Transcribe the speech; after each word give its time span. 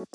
Hey 0.00 0.06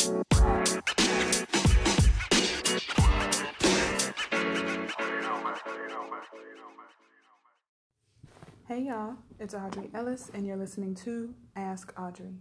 y'all, 8.81 9.17
it's 9.39 9.53
Audrey 9.53 9.91
Ellis, 9.93 10.31
and 10.33 10.47
you're 10.47 10.57
listening 10.57 10.95
to 10.95 11.35
Ask 11.55 11.93
Audrey. 11.99 12.33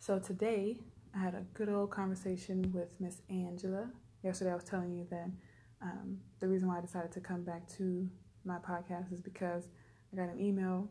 So 0.00 0.18
today, 0.18 0.80
I 1.14 1.18
had 1.18 1.34
a 1.34 1.44
good 1.54 1.68
old 1.68 1.92
conversation 1.92 2.72
with 2.74 2.88
Miss 2.98 3.22
Angela. 3.30 3.88
Yesterday, 4.24 4.50
I 4.50 4.54
was 4.56 4.64
telling 4.64 4.92
you 4.92 5.06
that 5.10 5.30
um, 5.80 6.18
the 6.40 6.48
reason 6.48 6.66
why 6.66 6.78
I 6.78 6.80
decided 6.80 7.12
to 7.12 7.20
come 7.20 7.44
back 7.44 7.68
to 7.76 8.10
my 8.44 8.56
podcast 8.58 9.12
is 9.12 9.20
because 9.20 9.68
I 10.12 10.16
got 10.16 10.28
an 10.28 10.40
email 10.40 10.90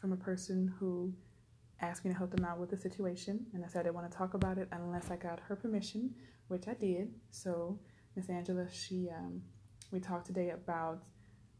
from 0.00 0.12
a 0.12 0.16
person 0.16 0.74
who 0.80 1.14
asked 1.84 2.04
me 2.04 2.10
to 2.10 2.16
help 2.16 2.30
them 2.30 2.44
out 2.44 2.58
with 2.58 2.70
the 2.70 2.76
situation, 2.76 3.46
and 3.52 3.64
I 3.64 3.68
said 3.68 3.80
I 3.80 3.82
didn't 3.84 3.94
want 3.96 4.10
to 4.10 4.16
talk 4.16 4.34
about 4.34 4.58
it 4.58 4.68
unless 4.72 5.10
I 5.10 5.16
got 5.16 5.40
her 5.40 5.56
permission, 5.56 6.14
which 6.48 6.68
I 6.68 6.74
did. 6.74 7.08
So, 7.30 7.78
Miss 8.16 8.28
Angela, 8.28 8.66
she 8.70 9.08
um, 9.10 9.42
we 9.90 10.00
talked 10.00 10.26
today 10.26 10.50
about 10.50 11.02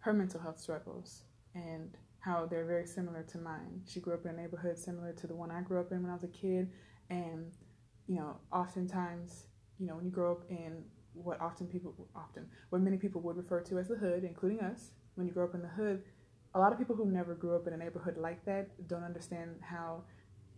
her 0.00 0.12
mental 0.12 0.40
health 0.40 0.60
struggles 0.60 1.22
and 1.54 1.96
how 2.20 2.46
they're 2.46 2.66
very 2.66 2.86
similar 2.86 3.22
to 3.22 3.38
mine. 3.38 3.82
She 3.86 4.00
grew 4.00 4.14
up 4.14 4.24
in 4.24 4.32
a 4.32 4.36
neighborhood 4.36 4.78
similar 4.78 5.12
to 5.12 5.26
the 5.26 5.34
one 5.34 5.50
I 5.50 5.60
grew 5.60 5.80
up 5.80 5.92
in 5.92 6.02
when 6.02 6.10
I 6.10 6.14
was 6.14 6.24
a 6.24 6.28
kid, 6.28 6.70
and 7.10 7.52
you 8.06 8.16
know, 8.16 8.36
oftentimes, 8.52 9.46
you 9.78 9.86
know, 9.86 9.96
when 9.96 10.04
you 10.04 10.10
grow 10.10 10.32
up 10.32 10.42
in 10.50 10.84
what 11.12 11.40
often 11.40 11.68
people 11.68 11.94
often 12.16 12.44
what 12.70 12.82
many 12.82 12.96
people 12.96 13.20
would 13.20 13.36
refer 13.36 13.60
to 13.60 13.78
as 13.78 13.88
the 13.88 13.96
hood, 13.96 14.24
including 14.24 14.60
us, 14.60 14.90
when 15.14 15.26
you 15.26 15.32
grow 15.32 15.44
up 15.44 15.54
in 15.54 15.62
the 15.62 15.68
hood, 15.68 16.02
a 16.54 16.58
lot 16.58 16.72
of 16.72 16.78
people 16.78 16.94
who 16.94 17.06
never 17.06 17.34
grew 17.34 17.56
up 17.56 17.66
in 17.66 17.72
a 17.72 17.76
neighborhood 17.76 18.16
like 18.16 18.44
that 18.44 18.68
don't 18.88 19.04
understand 19.04 19.56
how 19.60 20.02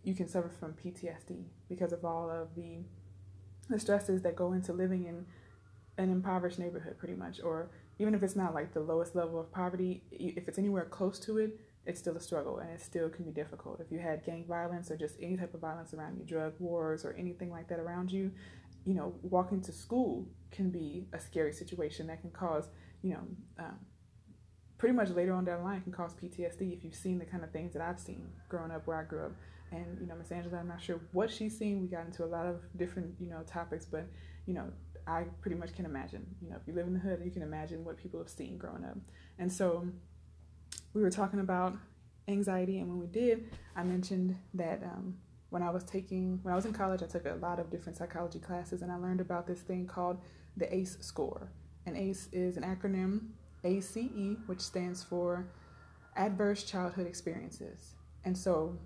you 0.07 0.15
can 0.15 0.29
suffer 0.29 0.49
from 0.49 0.73
PTSD 0.73 1.45
because 1.69 1.93
of 1.93 2.05
all 2.05 2.31
of 2.31 2.55
the 2.55 2.79
the 3.69 3.79
stresses 3.81 4.23
that 4.23 4.37
go 4.37 4.53
into 4.53 4.73
living 4.73 5.05
in 5.05 5.27
an 5.99 6.11
impoverished 6.11 6.59
neighborhood 6.59 6.97
pretty 6.99 7.15
much 7.15 7.41
or 7.43 7.71
even 7.99 8.15
if 8.15 8.23
it's 8.23 8.37
not 8.37 8.55
like 8.55 8.73
the 8.73 8.81
lowest 8.81 9.17
level 9.17 9.41
of 9.41 9.51
poverty 9.51 10.05
if 10.13 10.47
it's 10.47 10.59
anywhere 10.59 10.85
close 10.85 11.19
to 11.19 11.39
it 11.39 11.59
it's 11.85 11.99
still 11.99 12.17
a 12.17 12.21
struggle 12.21 12.59
and 12.59 12.71
it 12.71 12.81
still 12.81 13.09
can 13.09 13.25
be 13.25 13.33
difficult 13.33 13.81
if 13.81 13.91
you 13.91 13.99
had 13.99 14.25
gang 14.25 14.45
violence 14.47 14.91
or 14.91 14.97
just 14.97 15.17
any 15.21 15.37
type 15.37 15.53
of 15.53 15.61
violence 15.61 15.93
around 15.93 16.17
you 16.17 16.25
drug 16.25 16.53
wars 16.61 17.05
or 17.05 17.13
anything 17.19 17.51
like 17.51 17.67
that 17.69 17.81
around 17.81 18.13
you 18.13 18.31
you 18.85 18.95
know 18.95 19.15
walking 19.23 19.61
to 19.61 19.73
school 19.73 20.29
can 20.53 20.71
be 20.71 21.09
a 21.13 21.19
scary 21.19 21.53
situation 21.53 22.07
that 22.07 22.21
can 22.21 22.31
cause 22.31 22.69
you 23.03 23.11
know 23.11 23.21
um, 23.59 23.79
pretty 24.79 24.95
much 24.95 25.11
later 25.11 25.33
on 25.33 25.45
down 25.45 25.59
the 25.59 25.65
line 25.65 25.81
can 25.81 25.93
cause 25.93 26.15
PTSD 26.15 26.77
if 26.77 26.85
you've 26.85 26.95
seen 26.95 27.19
the 27.19 27.25
kind 27.25 27.43
of 27.43 27.51
things 27.51 27.73
that 27.73 27.83
I've 27.83 27.99
seen 27.99 28.29
growing 28.49 28.71
up 28.71 28.87
where 28.87 28.99
I 28.99 29.05
grew 29.05 29.27
up. 29.27 29.33
And 29.77 30.01
you 30.01 30.07
know, 30.07 30.15
Miss 30.17 30.31
Angela, 30.31 30.59
I'm 30.59 30.69
not 30.69 30.81
sure 30.81 31.01
what 31.13 31.31
she's 31.31 31.57
seen. 31.57 31.83
We 31.83 31.89
got 31.89 32.07
into 32.07 32.25
a 32.25 32.27
lot 32.27 32.47
of 32.47 32.61
different 32.77 33.15
you 33.21 33.29
know 33.29 33.43
topics, 33.47 33.85
but 33.85 34.07
you 34.47 34.55
know, 34.55 34.71
I 35.07 35.25
pretty 35.41 35.57
much 35.57 35.75
can 35.75 35.85
imagine. 35.85 36.27
You 36.43 36.51
know, 36.51 36.57
if 36.57 36.67
you 36.67 36.75
live 36.75 36.87
in 36.87 36.95
the 36.95 37.01
hood, 37.01 37.21
you 37.25 37.31
can 37.31 37.43
imagine 37.43 37.85
what 37.85 37.97
people 37.97 38.19
have 38.21 38.29
seen 38.29 38.57
growing 38.59 38.85
up. 38.85 38.97
And 39.39 39.53
so, 39.53 39.87
we 40.95 41.03
were 41.03 41.11
talking 41.11 41.41
about 41.41 41.77
anxiety, 42.29 42.79
and 42.79 42.89
when 42.89 42.99
we 42.99 43.07
did, 43.07 43.51
I 43.77 43.83
mentioned 43.83 44.37
that 44.55 44.83
um, 44.83 45.17
when 45.51 45.63
I 45.63 45.71
was 45.71 45.85
taking 45.85 46.41
when 46.43 46.53
I 46.53 46.57
was 46.57 46.67
in 46.67 46.73
college, 46.73 47.03
I 47.03 47.07
took 47.07 47.27
a 47.27 47.35
lot 47.35 47.59
of 47.59 47.71
different 47.71 47.99
psychology 47.99 48.39
classes, 48.39 48.83
and 48.83 48.91
I 48.91 48.97
learned 48.97 49.21
about 49.21 49.47
this 49.47 49.61
thing 49.61 49.87
called 49.87 50.19
the 50.57 50.73
ACE 50.75 50.97
score. 51.01 51.53
And 51.85 51.97
ACE 51.97 52.29
is 52.33 52.57
an 52.57 52.65
acronym 52.65 53.29
ACE, 53.63 53.97
which 54.47 54.61
stands 54.61 55.03
for 55.03 55.47
Adverse 56.17 56.65
Childhood 56.65 57.07
Experiences. 57.07 57.95
And 58.25 58.37
so 58.37 58.77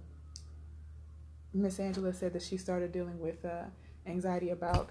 Miss 1.53 1.81
Angela 1.81 2.13
said 2.13 2.33
that 2.33 2.43
she 2.43 2.57
started 2.57 2.93
dealing 2.93 3.19
with 3.19 3.45
uh, 3.45 3.65
anxiety 4.07 4.51
about 4.51 4.91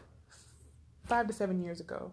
five 1.05 1.27
to 1.27 1.33
seven 1.33 1.61
years 1.61 1.79
ago. 1.79 2.11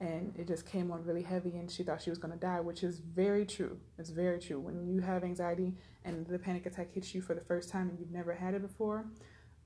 And 0.00 0.32
it 0.38 0.46
just 0.46 0.64
came 0.64 0.92
on 0.92 1.02
really 1.04 1.22
heavy, 1.22 1.56
and 1.56 1.68
she 1.68 1.82
thought 1.82 2.00
she 2.00 2.10
was 2.10 2.20
going 2.20 2.32
to 2.32 2.38
die, 2.38 2.60
which 2.60 2.84
is 2.84 3.00
very 3.00 3.44
true. 3.44 3.76
It's 3.98 4.10
very 4.10 4.38
true. 4.38 4.60
When 4.60 4.86
you 4.86 5.00
have 5.00 5.24
anxiety 5.24 5.74
and 6.04 6.24
the 6.24 6.38
panic 6.38 6.66
attack 6.66 6.92
hits 6.92 7.12
you 7.16 7.20
for 7.20 7.34
the 7.34 7.40
first 7.40 7.68
time 7.68 7.88
and 7.88 7.98
you've 7.98 8.12
never 8.12 8.32
had 8.32 8.54
it 8.54 8.62
before, 8.62 9.06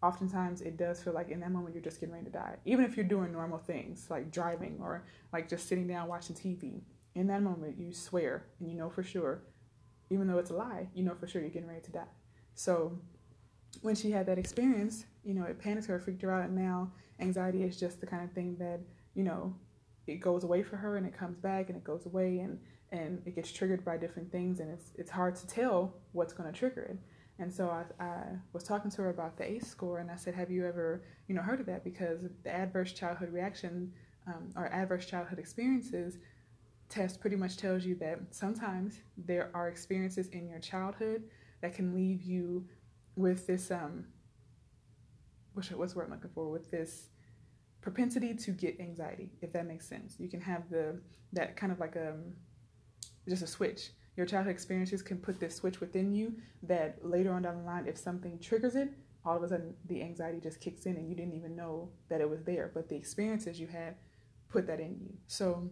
oftentimes 0.03 0.63
it 0.63 0.79
does 0.79 1.03
feel 1.03 1.13
like 1.13 1.29
in 1.29 1.41
that 1.41 1.51
moment 1.51 1.75
you're 1.75 1.85
just 1.85 2.01
getting 2.01 2.15
ready 2.15 2.25
to 2.25 2.33
die. 2.33 2.57
Even 2.65 2.85
if 2.85 2.97
you're 2.97 3.05
doing 3.05 3.31
normal 3.31 3.59
things 3.59 4.07
like 4.11 4.33
driving 4.33 4.79
or 4.81 5.05
like 5.35 5.49
just 5.49 5.69
sitting 5.69 5.87
down 5.87 6.09
watching 6.09 6.35
TV, 6.35 6.81
in 7.15 7.27
that 7.27 7.43
moment 7.43 7.79
you 7.79 7.93
swear 7.93 8.47
and 8.59 8.71
you 8.71 8.77
know 8.77 8.89
for 8.89 9.03
sure, 9.03 9.43
even 10.11 10.27
though 10.27 10.39
it's 10.39 10.51
a 10.51 10.55
lie, 10.55 10.89
you 10.95 11.05
know 11.05 11.15
for 11.15 11.27
sure 11.27 11.43
you're 11.43 11.51
getting 11.51 11.69
ready 11.69 11.83
to 11.83 11.93
die. 11.93 12.11
So 12.55 12.99
when 13.81 13.95
she 13.95 14.11
had 14.11 14.27
that 14.27 14.39
experience, 14.39 15.07
you 15.25 15.35
know, 15.35 15.45
it 15.45 15.59
panicked 15.59 15.87
her, 15.87 15.99
freaked 15.99 16.23
her 16.23 16.33
out, 16.33 16.45
and 16.45 16.57
now 16.57 16.91
anxiety 17.21 17.63
is 17.63 17.79
just 17.79 18.01
the 18.01 18.07
kind 18.07 18.23
of 18.25 18.33
thing 18.33 18.57
that, 18.59 18.81
you 19.15 19.25
know, 19.25 19.55
it 20.07 20.17
goes 20.17 20.45
away 20.45 20.63
for 20.63 20.77
her 20.77 20.97
and 20.97 21.07
it 21.07 21.17
comes 21.17 21.39
back 21.39 21.69
and 21.69 21.77
it 21.77 21.85
goes 21.85 22.07
away 22.07 22.41
and 22.41 22.59
and 22.91 23.23
it 23.25 23.35
gets 23.35 23.51
triggered 23.51 23.85
by 23.85 23.97
different 23.97 24.31
things 24.31 24.61
and 24.61 24.71
it's 24.71 24.91
it's 24.97 25.11
hard 25.11 25.35
to 25.37 25.47
tell 25.47 25.95
what's 26.13 26.33
going 26.33 26.53
to 26.53 26.59
trigger 26.59 26.83
it. 26.83 26.99
And 27.39 27.53
so 27.53 27.71
I, 27.71 28.05
I 28.05 28.23
was 28.53 28.63
talking 28.63 28.91
to 28.91 29.03
her 29.03 29.11
about 29.11 29.39
the 29.39 29.51
ACE 29.51 29.67
score 29.67 29.99
and 29.99 30.11
I 30.11 30.17
said, 30.17 30.35
have 30.35 30.51
you 30.51 30.67
ever, 30.67 31.03
you 31.29 31.35
know, 31.35 31.41
heard 31.41 31.61
of 31.61 31.67
that? 31.67 31.83
Because 31.83 32.21
the 32.45 32.55
adverse 32.55 32.93
childhood 32.93 33.33
reaction 33.33 33.93
um, 34.27 34.51
or 34.55 34.67
adverse 34.67 35.07
childhood 35.07 35.39
experiences 35.39 36.19
test 36.89 37.21
pretty 37.21 37.37
much 37.37 37.57
tells 37.57 37.85
you 37.85 37.95
that 37.97 38.21
sometimes 38.31 39.01
there 39.17 39.51
are 39.55 39.69
experiences 39.69 40.29
in 40.29 40.47
your 40.47 40.59
childhood 40.59 41.23
that 41.63 41.75
can 41.75 41.95
leave 41.95 42.23
you 42.23 42.65
with 43.17 43.47
this 43.47 43.71
um 43.71 44.07
what's 45.55 45.71
what's 45.71 45.93
the 45.95 46.03
I'm 46.03 46.11
looking 46.11 46.31
for? 46.35 46.51
With 46.51 46.71
this 46.71 47.09
propensity 47.81 48.35
to 48.35 48.53
get 48.53 48.81
anxiety 48.81 49.31
if 49.41 49.53
that 49.53 49.67
makes 49.67 49.89
sense. 49.89 50.17
You 50.19 50.29
can 50.29 50.41
have 50.41 50.71
the 50.71 51.01
that 51.33 51.57
kind 51.57 51.73
of 51.73 51.81
like 51.81 51.97
a 51.97 52.11
um, 52.11 52.35
just 53.29 53.43
a 53.43 53.47
switch. 53.47 53.91
Your 54.17 54.27
childhood 54.27 54.53
experiences 54.53 55.01
can 55.01 55.19
put 55.19 55.41
this 55.41 55.57
switch 55.57 55.81
within 55.81 56.13
you 56.13 56.35
that 56.65 56.99
later 57.03 57.33
on 57.33 57.43
down 57.43 57.59
the 57.59 57.65
line 57.65 57.87
if 57.87 57.97
something 57.97 58.39
triggers 58.39 58.77
it 58.77 58.91
all 59.25 59.37
of 59.37 59.43
a 59.43 59.49
sudden 59.49 59.75
the 59.87 60.03
anxiety 60.03 60.41
just 60.41 60.61
kicks 60.61 60.87
in 60.87 60.97
and 60.97 61.09
you 61.09 61.15
didn't 61.15 61.35
even 61.35 61.55
know 61.55 61.89
that 62.09 62.21
it 62.21 62.29
was 62.29 62.43
there. 62.43 62.71
But 62.75 62.89
the 62.89 62.97
experiences 62.97 63.61
you 63.61 63.67
had 63.67 63.97
put 64.49 64.67
that 64.67 64.81
in 64.81 64.97
you. 65.01 65.15
So 65.27 65.71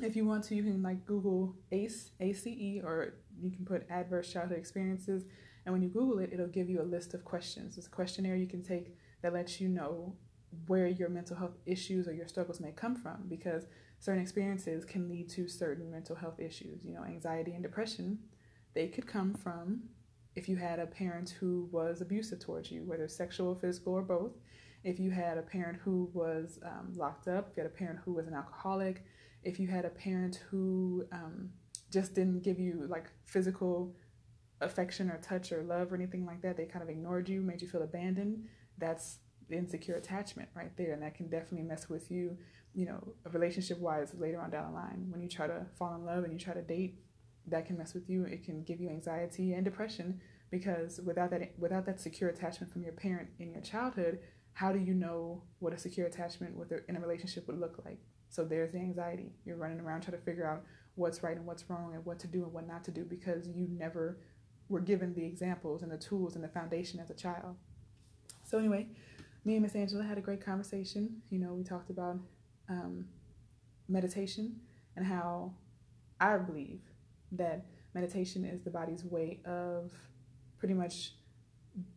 if 0.00 0.14
you 0.14 0.24
want 0.24 0.44
to, 0.44 0.54
you 0.54 0.62
can 0.62 0.82
like 0.82 1.04
Google 1.04 1.56
ACE, 1.72 2.12
ACE, 2.20 2.80
or 2.84 3.14
you 3.40 3.50
can 3.50 3.64
put 3.64 3.88
adverse 3.90 4.32
childhood 4.32 4.58
experiences. 4.58 5.24
And 5.64 5.72
when 5.72 5.82
you 5.82 5.88
Google 5.88 6.18
it, 6.18 6.30
it'll 6.32 6.46
give 6.46 6.70
you 6.70 6.80
a 6.80 6.82
list 6.82 7.14
of 7.14 7.24
questions. 7.24 7.76
It's 7.76 7.86
a 7.86 7.90
questionnaire 7.90 8.36
you 8.36 8.46
can 8.46 8.62
take 8.62 8.96
that 9.22 9.32
lets 9.32 9.60
you 9.60 9.68
know 9.68 10.14
where 10.66 10.86
your 10.86 11.08
mental 11.08 11.36
health 11.36 11.58
issues 11.66 12.08
or 12.08 12.12
your 12.12 12.26
struggles 12.26 12.60
may 12.60 12.72
come 12.72 12.96
from 12.96 13.24
because 13.28 13.66
certain 13.98 14.22
experiences 14.22 14.84
can 14.84 15.08
lead 15.08 15.28
to 15.30 15.48
certain 15.48 15.90
mental 15.90 16.16
health 16.16 16.40
issues. 16.40 16.84
You 16.84 16.94
know, 16.94 17.04
anxiety 17.04 17.52
and 17.52 17.62
depression, 17.62 18.18
they 18.74 18.88
could 18.88 19.06
come 19.06 19.34
from 19.34 19.82
if 20.36 20.48
you 20.48 20.56
had 20.56 20.78
a 20.78 20.86
parent 20.86 21.30
who 21.40 21.68
was 21.72 22.00
abusive 22.00 22.38
towards 22.38 22.70
you, 22.70 22.84
whether 22.84 23.08
sexual, 23.08 23.54
physical, 23.54 23.94
or 23.94 24.02
both. 24.02 24.32
If 24.84 25.00
you 25.00 25.10
had 25.10 25.36
a 25.36 25.42
parent 25.42 25.78
who 25.84 26.08
was 26.14 26.60
um, 26.64 26.92
locked 26.94 27.26
up, 27.26 27.48
if 27.50 27.56
you 27.56 27.62
had 27.64 27.72
a 27.72 27.74
parent 27.74 27.98
who 28.04 28.12
was 28.12 28.28
an 28.28 28.34
alcoholic, 28.34 29.04
if 29.42 29.58
you 29.58 29.66
had 29.66 29.84
a 29.84 29.90
parent 29.90 30.44
who 30.48 31.04
um, 31.12 31.50
just 31.92 32.14
didn't 32.14 32.42
give 32.42 32.58
you 32.58 32.86
like 32.88 33.10
physical 33.24 33.94
affection 34.60 35.10
or 35.10 35.18
touch 35.18 35.52
or 35.52 35.62
love 35.62 35.92
or 35.92 35.94
anything 35.94 36.26
like 36.26 36.42
that, 36.42 36.56
they 36.56 36.66
kind 36.66 36.82
of 36.82 36.88
ignored 36.88 37.28
you, 37.28 37.40
made 37.40 37.62
you 37.62 37.68
feel 37.68 37.82
abandoned, 37.82 38.44
that's 38.78 39.18
insecure 39.50 39.94
attachment 39.94 40.48
right 40.54 40.76
there. 40.76 40.92
And 40.92 41.02
that 41.02 41.14
can 41.14 41.28
definitely 41.28 41.66
mess 41.66 41.88
with 41.88 42.10
you, 42.10 42.36
you 42.74 42.86
know, 42.86 43.14
relationship 43.32 43.78
wise 43.78 44.12
later 44.18 44.40
on 44.40 44.50
down 44.50 44.72
the 44.72 44.76
line. 44.76 45.06
When 45.08 45.20
you 45.20 45.28
try 45.28 45.46
to 45.46 45.66
fall 45.78 45.94
in 45.94 46.04
love 46.04 46.24
and 46.24 46.32
you 46.32 46.38
try 46.38 46.54
to 46.54 46.62
date, 46.62 46.98
that 47.46 47.66
can 47.66 47.78
mess 47.78 47.94
with 47.94 48.08
you. 48.10 48.24
It 48.24 48.44
can 48.44 48.62
give 48.62 48.80
you 48.80 48.90
anxiety 48.90 49.54
and 49.54 49.64
depression 49.64 50.20
because 50.50 51.00
without 51.04 51.30
that 51.30 51.52
without 51.58 51.86
that 51.86 52.00
secure 52.00 52.30
attachment 52.30 52.72
from 52.72 52.82
your 52.82 52.92
parent 52.92 53.28
in 53.38 53.52
your 53.52 53.62
childhood, 53.62 54.18
how 54.52 54.72
do 54.72 54.78
you 54.78 54.94
know 54.94 55.42
what 55.60 55.72
a 55.72 55.78
secure 55.78 56.06
attachment 56.06 56.56
with 56.56 56.72
a, 56.72 56.80
in 56.88 56.96
a 56.96 57.00
relationship 57.00 57.46
would 57.46 57.58
look 57.58 57.80
like? 57.84 58.00
So 58.28 58.44
there's 58.44 58.72
the 58.72 58.78
anxiety. 58.78 59.32
You're 59.44 59.56
running 59.56 59.80
around 59.80 60.02
trying 60.02 60.18
to 60.18 60.24
figure 60.24 60.46
out 60.46 60.64
what's 60.98 61.22
right 61.22 61.36
and 61.36 61.46
what's 61.46 61.68
wrong 61.70 61.94
and 61.94 62.04
what 62.04 62.18
to 62.18 62.26
do 62.26 62.42
and 62.42 62.52
what 62.52 62.66
not 62.66 62.84
to 62.84 62.90
do 62.90 63.04
because 63.04 63.48
you 63.48 63.68
never 63.70 64.18
were 64.68 64.80
given 64.80 65.14
the 65.14 65.24
examples 65.24 65.82
and 65.82 65.90
the 65.90 65.96
tools 65.96 66.34
and 66.34 66.44
the 66.44 66.48
foundation 66.48 67.00
as 67.00 67.10
a 67.10 67.14
child. 67.14 67.56
So 68.44 68.58
anyway, 68.58 68.88
me 69.44 69.54
and 69.54 69.62
Miss 69.62 69.74
Angela 69.74 70.04
had 70.04 70.18
a 70.18 70.20
great 70.20 70.44
conversation. 70.44 71.22
You 71.30 71.38
know, 71.38 71.54
we 71.54 71.62
talked 71.62 71.90
about 71.90 72.18
um, 72.68 73.06
meditation 73.88 74.56
and 74.96 75.06
how 75.06 75.52
I 76.20 76.36
believe 76.36 76.80
that 77.32 77.64
meditation 77.94 78.44
is 78.44 78.62
the 78.62 78.70
body's 78.70 79.04
way 79.04 79.40
of 79.46 79.92
pretty 80.58 80.74
much 80.74 81.12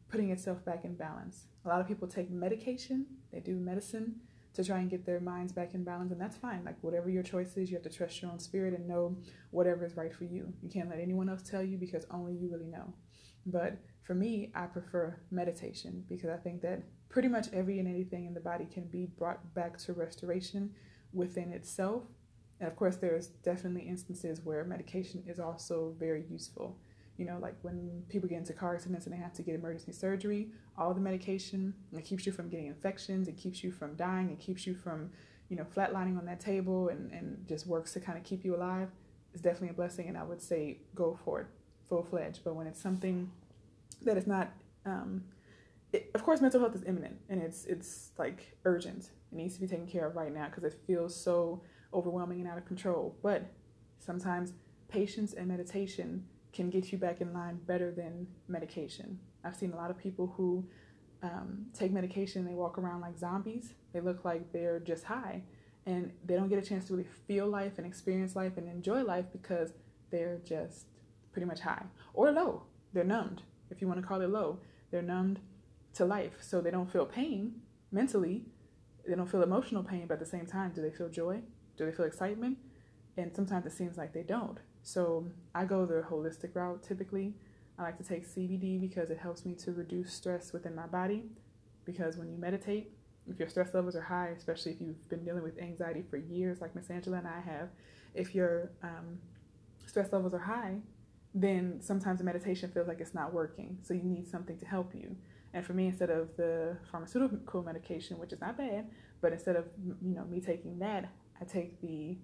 putting 0.10 0.30
itself 0.30 0.64
back 0.64 0.86
in 0.86 0.94
balance. 0.96 1.48
A 1.66 1.68
lot 1.68 1.82
of 1.82 1.88
people 1.88 2.08
take 2.08 2.30
medication, 2.30 3.06
they 3.32 3.40
do 3.40 3.56
medicine 3.56 4.22
to 4.54 4.64
try 4.64 4.80
and 4.80 4.90
get 4.90 5.06
their 5.06 5.20
minds 5.20 5.54
back 5.54 5.74
in 5.74 5.84
balance 5.84 6.12
and 6.12 6.20
that's 6.20 6.38
fine 6.38 6.64
like 6.66 6.78
whatever 6.82 7.10
your 7.10 7.24
choice 7.24 7.56
is 7.58 7.70
you 7.70 7.76
have 7.76 7.84
to 7.84 7.90
trust 7.90 8.22
your 8.22 8.32
own 8.32 8.40
spirit 8.40 8.74
and 8.74 8.88
know 8.88 9.16
whatever 9.52 9.86
is 9.86 9.98
right 9.98 10.14
for 10.14 10.26
you 10.26 10.52
you 10.62 10.70
can't 10.70 10.90
let 10.90 11.00
anyone 11.00 11.30
else 11.30 11.42
tell 11.42 11.64
you 11.64 11.78
because 11.78 12.06
only 12.12 12.34
you 12.34 12.50
really 12.52 12.68
know 12.68 12.94
but 13.46 13.78
for 14.04 14.14
me 14.14 14.52
i 14.56 14.66
prefer 14.66 15.18
meditation 15.32 16.04
because 16.08 16.30
i 16.30 16.38
think 16.38 16.62
that 16.62 16.84
pretty 17.12 17.28
much 17.28 17.48
every 17.54 17.78
and 17.80 17.88
anything 17.88 18.26
in 18.26 18.34
the 18.34 18.40
body 18.40 18.66
can 18.66 18.86
be 18.86 19.06
brought 19.18 19.54
back 19.54 19.78
to 19.78 19.94
restoration 19.94 20.72
within 21.14 21.52
itself. 21.52 22.04
And 22.60 22.68
of 22.68 22.76
course, 22.76 22.96
there's 22.96 23.28
definitely 23.28 23.88
instances 23.88 24.42
where 24.44 24.64
medication 24.64 25.24
is 25.28 25.40
also 25.40 25.96
very 26.00 26.24
useful. 26.30 26.78
You 27.22 27.28
know, 27.28 27.38
like 27.40 27.54
when 27.62 28.02
people 28.10 28.28
get 28.28 28.40
into 28.40 28.52
car 28.52 28.74
accidents 28.74 29.06
and 29.06 29.14
they 29.14 29.20
have 29.20 29.32
to 29.34 29.44
get 29.44 29.54
emergency 29.54 29.92
surgery, 29.92 30.48
all 30.76 30.92
the 30.92 31.00
medication 31.00 31.72
it 31.94 32.04
keeps 32.04 32.26
you 32.26 32.32
from 32.32 32.50
getting 32.50 32.66
infections, 32.66 33.28
it 33.28 33.38
keeps 33.38 33.64
you 33.64 33.72
from 33.72 33.94
dying, 33.96 34.32
it 34.32 34.40
keeps 34.40 34.66
you 34.66 34.74
from, 34.74 35.12
you 35.48 35.56
know, 35.56 35.64
flatlining 35.64 36.18
on 36.18 36.26
that 36.26 36.40
table 36.40 36.90
and, 36.90 37.12
and 37.12 37.46
just 37.48 37.68
works 37.68 37.94
to 37.94 38.00
kind 38.00 38.18
of 38.18 38.24
keep 38.24 38.44
you 38.44 38.56
alive. 38.56 38.90
It's 39.34 39.42
definitely 39.44 39.70
a 39.70 39.74
blessing, 39.74 40.08
and 40.10 40.18
I 40.18 40.24
would 40.24 40.42
say 40.42 40.80
go 40.96 41.16
for 41.24 41.42
it 41.42 41.48
full 41.88 42.02
fledged. 42.02 42.40
But 42.44 42.56
when 42.56 42.66
it's 42.66 42.82
something 42.82 43.30
that 44.02 44.18
is 44.18 44.26
not 44.26 44.52
um, 44.88 45.24
it, 45.94 46.10
of 46.16 46.24
course, 46.24 46.42
mental 46.42 46.60
health 46.60 46.74
is 46.74 46.84
imminent 46.88 47.18
and 47.30 47.40
it's 47.40 47.66
it's 47.66 48.14
like 48.18 48.58
urgent. 48.66 49.12
It 49.32 49.36
needs 49.36 49.54
to 49.54 49.62
be 49.62 49.68
taken 49.68 49.86
care 49.86 50.08
of 50.08 50.16
right 50.16 50.34
now 50.34 50.48
because 50.48 50.64
it 50.64 50.74
feels 50.88 51.16
so 51.16 51.62
overwhelming 51.94 52.40
and 52.40 52.50
out 52.50 52.58
of 52.58 52.66
control. 52.66 53.16
But 53.22 53.46
sometimes 54.00 54.54
patience 54.88 55.34
and 55.34 55.48
meditation 55.48 56.26
can 56.54 56.70
get 56.70 56.92
you 56.92 56.98
back 56.98 57.22
in 57.22 57.34
line 57.34 57.60
better 57.66 57.92
than 57.92 58.28
medication. 58.48 59.20
I've 59.44 59.56
seen 59.56 59.74
a 59.74 59.76
lot 59.76 59.90
of 59.90 59.98
people 59.98 60.34
who 60.38 60.68
um, 61.24 61.68
take 61.74 61.92
medication 61.92 62.46
they 62.46 62.54
walk 62.54 62.78
around 62.78 63.02
like 63.02 63.18
zombies. 63.18 63.74
They 63.94 64.00
look 64.00 64.26
like 64.26 64.52
they're 64.52 64.80
just 64.80 65.04
high 65.04 65.44
and 65.86 66.12
they 66.26 66.36
don't 66.36 66.50
get 66.50 66.60
a 66.60 66.62
chance 66.62 66.86
to 66.86 66.94
really 66.94 67.10
feel 67.28 67.48
life 67.48 67.74
and 67.78 67.88
experience 67.88 68.36
life 68.36 68.58
and 68.58 68.68
enjoy 68.68 69.04
life 69.04 69.26
because 69.32 69.74
they're 70.12 70.40
just 70.46 70.86
pretty 71.32 71.46
much 71.46 71.62
high 71.62 71.84
or 72.14 72.32
low. 72.32 72.64
They're 72.94 73.04
numbed, 73.04 73.44
if 73.70 73.82
you 73.82 73.88
want 73.88 74.02
to 74.02 74.06
call 74.06 74.22
it 74.22 74.30
low. 74.30 74.60
They're 74.92 75.02
numbed 75.02 75.40
to 75.96 76.06
life. 76.06 76.34
So 76.42 76.62
they 76.62 76.72
don't 76.72 76.92
feel 76.92 77.06
pain 77.06 77.62
mentally, 77.92 78.46
they 79.08 79.16
don't 79.16 79.30
feel 79.30 79.44
emotional 79.44 79.84
pain, 79.84 80.06
but 80.08 80.16
at 80.16 80.20
the 80.20 80.26
same 80.26 80.46
time, 80.46 80.72
do 80.74 80.82
they 80.82 80.92
feel 80.92 81.10
joy? 81.10 81.42
Do 81.78 81.86
they 81.86 81.92
feel 81.92 82.06
excitement? 82.06 82.58
And 83.18 83.36
sometimes 83.36 83.66
it 83.66 83.72
seems 83.72 83.98
like 83.98 84.14
they 84.14 84.24
don't. 84.24 84.60
So 84.84 85.28
I 85.54 85.66
go 85.66 85.86
the 85.86 86.04
holistic 86.10 86.56
route 86.56 86.84
typically. 86.84 87.34
I 87.78 87.84
like 87.84 87.98
to 87.98 88.04
take 88.04 88.28
CBD 88.28 88.80
because 88.80 89.10
it 89.10 89.18
helps 89.18 89.46
me 89.46 89.56
to 89.56 89.72
reduce 89.72 90.14
stress 90.14 90.54
within 90.54 90.76
my 90.76 90.88
body. 90.88 91.26
Because 91.86 92.18
when 92.18 92.30
you 92.30 92.38
meditate, 92.38 92.92
if 93.28 93.40
your 93.40 93.48
stress 93.48 93.74
levels 93.74 93.96
are 93.96 94.02
high, 94.02 94.30
especially 94.38 94.74
if 94.74 94.82
you've 94.82 95.10
been 95.10 95.24
dealing 95.24 95.44
with 95.44 95.60
anxiety 95.60 96.04
for 96.10 96.18
years, 96.18 96.62
like 96.62 96.76
Miss 96.76 96.90
Angela 96.90 97.18
and 97.18 97.28
I 97.28 97.40
have, 97.40 97.70
if 98.14 98.36
your 98.36 98.72
um, 98.84 99.20
stress 99.86 100.12
levels 100.12 100.34
are 100.34 100.40
high, 100.40 100.76
then 101.34 101.80
sometimes 101.82 102.20
the 102.20 102.26
meditation 102.26 102.70
feels 102.72 102.88
like 102.88 103.00
it's 103.00 103.14
not 103.14 103.34
working. 103.34 103.78
So 103.84 103.94
you 103.94 104.04
need 104.04 104.28
something 104.28 104.58
to 104.58 104.66
help 104.66 104.94
you. 104.94 105.16
And 105.54 105.66
for 105.66 105.74
me, 105.74 105.88
instead 105.88 106.10
of 106.10 106.36
the 106.38 106.78
pharmaceutical 106.92 107.64
medication, 107.64 108.18
which 108.18 108.34
is 108.34 108.42
not 108.42 108.58
bad, 108.58 108.90
but 109.22 109.34
instead 109.34 109.56
of 109.56 109.66
you 110.02 110.16
know 110.16 110.26
me 110.26 110.40
taking 110.40 110.80
that, 110.80 111.10
I 111.40 111.46
take 111.46 111.80
the 111.82 112.18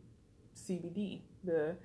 CBD, 0.56 1.21
the 1.44 1.75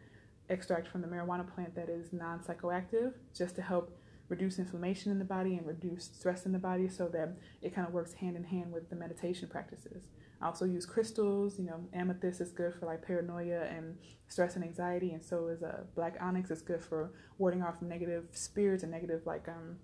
extract 0.52 0.88
from 0.88 1.02
the 1.02 1.08
marijuana 1.08 1.46
plant 1.54 1.74
that 1.74 1.88
is 1.88 2.12
non-psychoactive, 2.12 3.14
just 3.34 3.56
to 3.56 3.62
help 3.62 3.96
reduce 4.28 4.58
inflammation 4.58 5.12
in 5.12 5.18
the 5.18 5.24
body 5.24 5.56
and 5.56 5.66
reduce 5.66 6.04
stress 6.04 6.46
in 6.46 6.52
the 6.52 6.58
body, 6.58 6.88
so 6.88 7.08
that 7.08 7.36
it 7.60 7.74
kind 7.74 7.86
of 7.86 7.92
works 7.92 8.14
hand 8.14 8.36
in 8.36 8.44
hand 8.44 8.72
with 8.72 8.88
the 8.90 8.96
meditation 8.96 9.48
practices. 9.48 10.04
I 10.40 10.46
also 10.46 10.64
use 10.64 10.86
crystals. 10.86 11.58
You 11.58 11.66
know, 11.66 11.80
amethyst 11.92 12.40
is 12.40 12.50
good 12.50 12.74
for 12.74 12.86
like 12.86 13.02
paranoia 13.02 13.64
and 13.64 13.96
stress 14.28 14.56
and 14.56 14.64
anxiety, 14.64 15.12
and 15.12 15.22
so 15.22 15.48
is 15.48 15.62
a 15.62 15.68
uh, 15.68 15.80
black 15.94 16.16
onyx. 16.20 16.50
is 16.50 16.62
good 16.62 16.80
for 16.80 17.12
warding 17.38 17.62
off 17.62 17.80
negative 17.82 18.24
spirits 18.32 18.82
and 18.82 18.92
negative 18.92 19.22
like 19.26 19.48
um, 19.48 19.76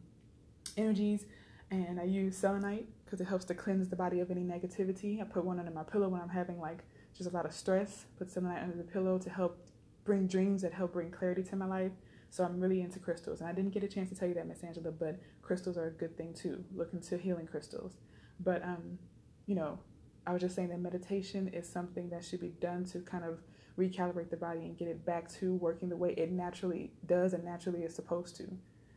energies 0.77 1.27
and 1.71 2.01
I 2.01 2.05
use 2.05 2.37
selenite 2.37 2.87
because 3.05 3.21
it 3.21 3.27
helps 3.27 3.45
to 3.47 3.55
cleanse 3.55 3.89
the 3.89 3.97
body 3.97 4.21
of 4.21 4.31
any 4.31 4.43
negativity. 4.43 5.21
I 5.21 5.25
put 5.25 5.45
one 5.45 5.59
under 5.59 5.71
my 5.71 5.83
pillow 5.83 6.09
when 6.09 6.21
I'm 6.21 6.29
having 6.29 6.59
like 6.59 6.79
just 7.17 7.29
a 7.29 7.33
lot 7.33 7.45
of 7.45 7.53
stress. 7.53 8.07
Put 8.19 8.31
selenite 8.31 8.63
under 8.63 8.77
the 8.77 8.85
pillow 8.85 9.19
to 9.19 9.31
help 9.31 9.59
bring 10.09 10.27
dreams 10.27 10.63
that 10.63 10.73
help 10.73 10.95
bring 10.95 11.11
clarity 11.11 11.43
to 11.43 11.55
my 11.55 11.67
life. 11.67 11.93
So 12.31 12.43
I'm 12.43 12.59
really 12.59 12.81
into 12.81 12.99
crystals, 12.99 13.41
and 13.41 13.49
I 13.49 13.53
didn't 13.53 13.73
get 13.73 13.85
a 13.85 13.89
chance 13.89 14.09
to 14.09 14.15
tell 14.15 14.29
you 14.29 14.35
that, 14.35 14.49
Miss 14.49 14.65
Angela, 14.65 14.91
but 14.91 15.21
crystals 15.43 15.79
are 15.79 15.87
a 15.87 15.91
good 15.91 16.17
thing 16.17 16.35
too. 16.35 16.65
Look 16.75 16.93
into 16.93 17.17
healing 17.17 17.47
crystals, 17.47 17.93
but 18.41 18.63
um, 18.63 18.99
you 19.47 19.55
know, 19.55 19.79
I 20.27 20.33
was 20.33 20.43
just 20.43 20.55
saying 20.55 20.69
that 20.69 20.81
meditation 20.81 21.49
is 21.49 21.69
something 21.69 22.11
that 22.11 22.25
should 22.25 22.41
be 22.41 22.55
done 22.61 22.85
to 22.87 23.01
kind 23.01 23.25
of 23.25 23.39
recalibrate 23.79 24.31
the 24.31 24.37
body 24.37 24.61
and 24.61 24.77
get 24.77 24.89
it 24.89 25.07
back 25.07 25.31
to 25.35 25.55
working 25.55 25.89
the 25.89 25.97
way 25.97 26.13
it 26.19 26.33
naturally 26.33 26.93
does 27.07 27.33
and 27.33 27.45
naturally 27.45 27.83
is 27.83 27.95
supposed 27.95 28.37
to. 28.37 28.47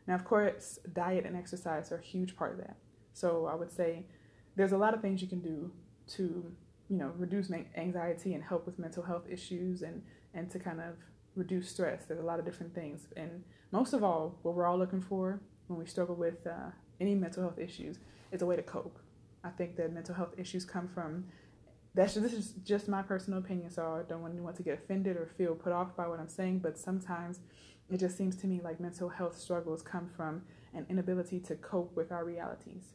Now, 0.07 0.15
of 0.15 0.25
course, 0.25 0.79
diet 0.93 1.25
and 1.25 1.37
exercise 1.37 1.91
are 1.91 1.97
a 1.97 2.01
huge 2.01 2.35
part 2.35 2.53
of 2.53 2.57
that. 2.57 2.75
So 3.13 3.45
I 3.45 3.55
would 3.55 3.71
say 3.71 4.05
there's 4.55 4.71
a 4.73 4.77
lot 4.77 4.93
of 4.93 5.01
things 5.01 5.21
you 5.21 5.27
can 5.27 5.41
do 5.41 5.71
to, 6.15 6.51
you 6.89 6.97
know, 6.97 7.13
reduce 7.17 7.49
anxiety 7.77 8.33
and 8.33 8.43
help 8.43 8.65
with 8.65 8.79
mental 8.79 9.03
health 9.03 9.25
issues 9.29 9.83
and 9.83 10.01
and 10.33 10.49
to 10.51 10.59
kind 10.59 10.79
of 10.79 10.95
reduce 11.35 11.69
stress. 11.69 12.05
There's 12.05 12.19
a 12.19 12.23
lot 12.23 12.39
of 12.39 12.45
different 12.45 12.73
things, 12.73 13.07
and 13.15 13.43
most 13.71 13.93
of 13.93 14.03
all, 14.03 14.39
what 14.41 14.55
we're 14.55 14.65
all 14.65 14.77
looking 14.77 15.01
for 15.01 15.41
when 15.67 15.79
we 15.79 15.85
struggle 15.85 16.15
with 16.15 16.45
uh, 16.45 16.71
any 16.99 17.15
mental 17.15 17.43
health 17.43 17.59
issues 17.59 17.99
is 18.31 18.41
a 18.41 18.45
way 18.45 18.55
to 18.55 18.61
cope. 18.63 18.99
I 19.43 19.49
think 19.49 19.75
that 19.77 19.91
mental 19.91 20.13
health 20.13 20.33
issues 20.37 20.65
come 20.65 20.87
from 20.87 21.25
that's 21.93 22.13
this 22.13 22.33
is 22.33 22.53
just 22.63 22.87
my 22.87 23.01
personal 23.01 23.39
opinion, 23.39 23.69
so 23.69 23.99
I 23.99 24.07
don't 24.07 24.21
want 24.21 24.33
anyone 24.33 24.53
to 24.55 24.63
get 24.63 24.75
offended 24.75 25.17
or 25.17 25.25
feel 25.37 25.55
put 25.55 25.73
off 25.73 25.95
by 25.95 26.07
what 26.07 26.19
I'm 26.19 26.29
saying. 26.29 26.59
But 26.59 26.77
sometimes 26.77 27.39
it 27.89 27.99
just 27.99 28.17
seems 28.17 28.35
to 28.37 28.47
me 28.47 28.61
like 28.63 28.79
mental 28.79 29.09
health 29.09 29.37
struggles 29.37 29.81
come 29.81 30.09
from 30.15 30.43
an 30.73 30.85
inability 30.89 31.39
to 31.41 31.55
cope 31.55 31.95
with 31.95 32.11
our 32.11 32.23
realities, 32.23 32.93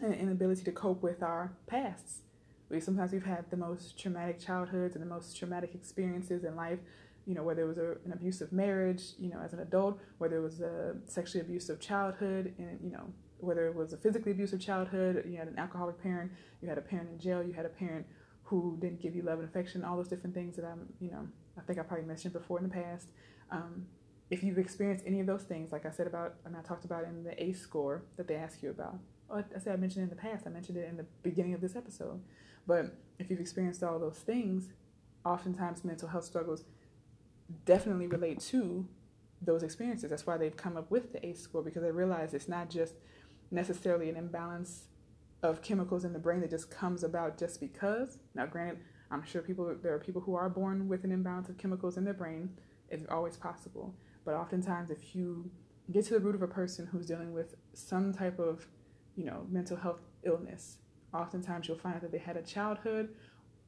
an 0.00 0.12
inability 0.12 0.64
to 0.64 0.72
cope 0.72 1.02
with 1.02 1.22
our 1.22 1.52
pasts. 1.68 2.22
We 2.70 2.80
sometimes 2.80 3.12
we've 3.12 3.24
had 3.24 3.50
the 3.50 3.56
most 3.56 3.98
traumatic 4.00 4.38
childhoods 4.38 4.94
and 4.94 5.04
the 5.04 5.08
most 5.08 5.36
traumatic 5.36 5.74
experiences 5.74 6.44
in 6.44 6.56
life. 6.56 6.78
You 7.26 7.34
know, 7.34 7.42
whether 7.42 7.62
it 7.62 7.68
was 7.68 7.78
a, 7.78 7.96
an 8.04 8.12
abusive 8.12 8.52
marriage, 8.52 9.02
you 9.18 9.28
know, 9.28 9.40
as 9.44 9.52
an 9.52 9.60
adult, 9.60 10.00
whether 10.18 10.36
it 10.36 10.42
was 10.42 10.60
a 10.60 10.94
sexually 11.06 11.44
abusive 11.44 11.80
childhood, 11.80 12.54
and 12.58 12.78
you 12.82 12.90
know, 12.90 13.12
whether 13.38 13.66
it 13.66 13.74
was 13.74 13.92
a 13.92 13.96
physically 13.96 14.32
abusive 14.32 14.60
childhood, 14.60 15.24
you 15.28 15.36
had 15.36 15.48
an 15.48 15.58
alcoholic 15.58 16.00
parent, 16.02 16.30
you 16.62 16.68
had 16.68 16.78
a 16.78 16.82
parent 16.82 17.10
in 17.10 17.18
jail, 17.18 17.42
you 17.42 17.52
had 17.52 17.66
a 17.66 17.70
parent 17.70 18.06
who 18.44 18.76
didn't 18.80 19.00
give 19.00 19.14
you 19.14 19.22
love 19.22 19.38
and 19.38 19.48
affection, 19.48 19.84
all 19.84 19.96
those 19.96 20.08
different 20.08 20.34
things 20.34 20.56
that 20.56 20.64
I'm, 20.64 20.86
you 21.00 21.10
know, 21.10 21.26
I 21.56 21.60
think 21.62 21.78
I 21.78 21.82
probably 21.82 22.06
mentioned 22.06 22.32
before 22.32 22.58
in 22.58 22.64
the 22.64 22.74
past. 22.74 23.08
Um, 23.50 23.86
if 24.30 24.42
you've 24.42 24.58
experienced 24.58 25.04
any 25.06 25.20
of 25.20 25.26
those 25.26 25.42
things, 25.42 25.72
like 25.72 25.86
I 25.86 25.90
said 25.90 26.06
about, 26.06 26.34
and 26.44 26.56
I 26.56 26.62
talked 26.62 26.84
about 26.84 27.04
in 27.04 27.22
the 27.24 27.40
ACE 27.42 27.60
score 27.60 28.04
that 28.16 28.28
they 28.28 28.36
ask 28.36 28.62
you 28.62 28.70
about, 28.70 28.98
I 29.32 29.58
said 29.58 29.72
I 29.72 29.76
mentioned 29.76 30.04
in 30.04 30.10
the 30.10 30.16
past, 30.16 30.46
I 30.46 30.50
mentioned 30.50 30.78
it 30.78 30.88
in 30.88 30.96
the 30.96 31.06
beginning 31.22 31.54
of 31.54 31.60
this 31.60 31.76
episode. 31.76 32.20
But 32.66 32.96
if 33.18 33.30
you've 33.30 33.40
experienced 33.40 33.82
all 33.82 33.98
those 33.98 34.18
things, 34.18 34.68
oftentimes 35.24 35.84
mental 35.84 36.08
health 36.08 36.24
struggles 36.24 36.64
definitely 37.64 38.06
relate 38.06 38.40
to 38.40 38.86
those 39.42 39.62
experiences. 39.62 40.10
That's 40.10 40.26
why 40.26 40.36
they've 40.36 40.56
come 40.56 40.76
up 40.76 40.90
with 40.90 41.12
the 41.12 41.24
ACE 41.26 41.40
score 41.40 41.62
because 41.62 41.82
they 41.82 41.90
realize 41.90 42.34
it's 42.34 42.48
not 42.48 42.70
just 42.70 42.94
necessarily 43.50 44.08
an 44.08 44.16
imbalance 44.16 44.84
of 45.42 45.62
chemicals 45.62 46.04
in 46.04 46.12
the 46.12 46.18
brain 46.18 46.40
that 46.40 46.50
just 46.50 46.70
comes 46.70 47.02
about 47.02 47.38
just 47.38 47.60
because. 47.60 48.18
Now, 48.34 48.46
granted, 48.46 48.78
I'm 49.10 49.24
sure 49.24 49.42
people 49.42 49.74
there 49.82 49.94
are 49.94 49.98
people 49.98 50.20
who 50.20 50.34
are 50.34 50.48
born 50.48 50.88
with 50.88 51.04
an 51.04 51.12
imbalance 51.12 51.48
of 51.48 51.58
chemicals 51.58 51.96
in 51.96 52.04
their 52.04 52.14
brain. 52.14 52.50
It's 52.90 53.06
always 53.08 53.36
possible. 53.36 53.94
But 54.24 54.34
oftentimes, 54.34 54.90
if 54.90 55.14
you 55.14 55.50
get 55.90 56.04
to 56.06 56.14
the 56.14 56.20
root 56.20 56.34
of 56.34 56.42
a 56.42 56.48
person 56.48 56.86
who's 56.86 57.06
dealing 57.06 57.32
with 57.32 57.56
some 57.72 58.12
type 58.12 58.38
of, 58.38 58.68
you 59.16 59.24
know, 59.24 59.46
mental 59.50 59.76
health 59.76 60.00
illness, 60.24 60.78
oftentimes 61.12 61.68
you'll 61.68 61.78
find 61.78 62.00
that 62.00 62.12
they 62.12 62.18
had 62.18 62.36
a 62.36 62.42
childhood 62.42 63.10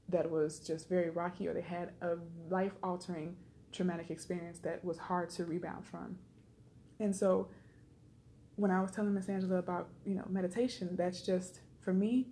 that 0.09 0.31
was 0.31 0.61
just 0.61 0.89
very 0.89 1.11
rocky 1.11 1.49
or 1.49 1.55
they 1.55 1.61
had 1.61 1.93
a 2.03 2.17
life 2.49 2.73
altering 2.83 3.37
traumatic 3.73 4.11
experience 4.11 4.59
that 4.61 4.85
was 4.85 4.99
hard 4.99 5.31
to 5.31 5.45
rebound 5.45 5.87
from. 5.87 6.19
And 7.01 7.15
so 7.15 7.49
when 8.57 8.71
I 8.71 8.81
was 8.81 8.91
telling 8.91 9.15
Miss 9.15 9.29
Angela 9.29 9.57
about, 9.57 9.89
you 10.05 10.15
know, 10.15 10.25
meditation, 10.29 10.95
that's 10.97 11.23
just 11.23 11.61
for 11.81 11.93
me, 11.93 12.29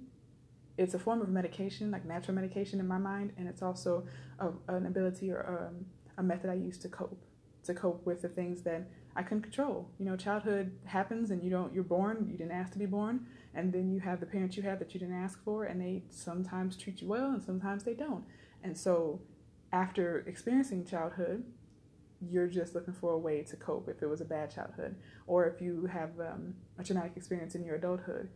it's 0.77 0.95
a 0.95 0.99
form 0.99 1.21
of 1.21 1.29
medication, 1.29 1.91
like 1.91 2.05
natural 2.05 2.35
medication 2.35 2.81
in 2.81 2.87
my 2.87 2.99
mind, 2.99 3.33
and 3.37 3.49
it's 3.49 3.63
also 3.63 4.07
a, 4.39 4.51
an 4.69 4.87
ability 4.87 5.31
or 5.31 5.69
um, 5.69 5.85
a 6.17 6.23
method 6.23 6.51
I 6.51 6.55
use 6.55 6.79
to 6.79 6.89
cope 6.89 7.23
to 7.65 7.75
cope 7.75 8.07
with 8.07 8.23
the 8.23 8.29
things 8.29 8.63
that 8.63 8.89
I 9.21 9.23
couldn't 9.23 9.43
control. 9.43 9.87
You 9.99 10.07
know, 10.07 10.17
childhood 10.17 10.73
happens 10.87 11.31
and 11.31 11.43
you 11.45 11.51
don't 11.51 11.75
you're 11.75 11.85
born, 11.85 12.27
you 12.31 12.39
didn't 12.39 12.53
ask 12.53 12.73
to 12.73 12.79
be 12.79 12.87
born, 12.87 13.27
and 13.55 13.71
then 13.71 13.91
you 13.91 14.01
have 14.01 14.19
the 14.19 14.25
parents 14.25 14.57
you 14.57 14.63
have 14.63 14.79
that 14.79 14.95
you 14.95 15.01
didn't 15.01 15.23
ask 15.23 15.45
for 15.45 15.65
and 15.65 15.79
they 15.79 16.05
sometimes 16.09 16.75
treat 16.75 17.03
you 17.03 17.09
well 17.09 17.31
and 17.33 17.43
sometimes 17.43 17.85
they 17.85 17.93
don't. 17.93 18.25
And 18.65 18.79
so 18.79 19.21
after 19.73 20.21
experiencing 20.27 20.87
childhood, 20.87 21.45
you're 22.31 22.47
just 22.47 22.75
looking 22.75 22.95
for 22.95 23.13
a 23.13 23.19
way 23.19 23.43
to 23.43 23.57
cope 23.57 23.91
if 23.91 24.03
it 24.03 24.09
was 24.09 24.23
a 24.23 24.25
bad 24.25 24.55
childhood 24.55 24.97
or 25.27 25.47
if 25.47 25.61
you 25.61 25.85
have 25.85 26.19
um, 26.19 26.55
a 26.79 26.83
traumatic 26.83 27.13
experience 27.15 27.55
in 27.55 27.63
your 27.63 27.77
adulthood 27.77 28.31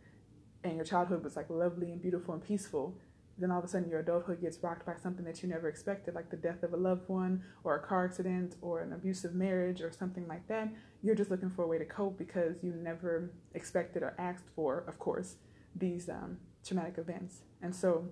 and 0.63 0.75
your 0.75 0.85
childhood 0.85 1.23
was 1.23 1.35
like 1.35 1.49
lovely 1.49 1.91
and 1.91 2.01
beautiful 2.01 2.35
and 2.35 2.43
peaceful 2.43 2.95
then 3.37 3.51
all 3.51 3.59
of 3.59 3.65
a 3.65 3.67
sudden 3.67 3.89
your 3.89 3.99
adulthood 3.99 4.41
gets 4.41 4.57
rocked 4.63 4.85
by 4.85 4.95
something 4.95 5.25
that 5.25 5.43
you 5.43 5.49
never 5.49 5.67
expected, 5.67 6.15
like 6.15 6.29
the 6.29 6.37
death 6.37 6.63
of 6.63 6.73
a 6.73 6.77
loved 6.77 7.09
one 7.09 7.43
or 7.63 7.75
a 7.75 7.85
car 7.85 8.05
accident 8.05 8.55
or 8.61 8.81
an 8.81 8.93
abusive 8.93 9.33
marriage 9.33 9.81
or 9.81 9.91
something 9.91 10.27
like 10.27 10.47
that. 10.47 10.69
You're 11.01 11.15
just 11.15 11.29
looking 11.29 11.49
for 11.49 11.63
a 11.63 11.67
way 11.67 11.77
to 11.77 11.85
cope 11.85 12.17
because 12.17 12.63
you 12.63 12.73
never 12.73 13.33
expected 13.53 14.03
or 14.03 14.15
asked 14.17 14.45
for, 14.55 14.85
of 14.87 14.99
course, 14.99 15.35
these 15.75 16.07
um, 16.07 16.37
traumatic 16.65 16.97
events. 16.97 17.41
And 17.61 17.75
so 17.75 18.05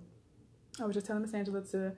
I 0.82 0.86
was 0.86 0.94
just 0.94 1.06
telling 1.06 1.22
Miss 1.22 1.34
Angela 1.34 1.62
to 1.72 1.94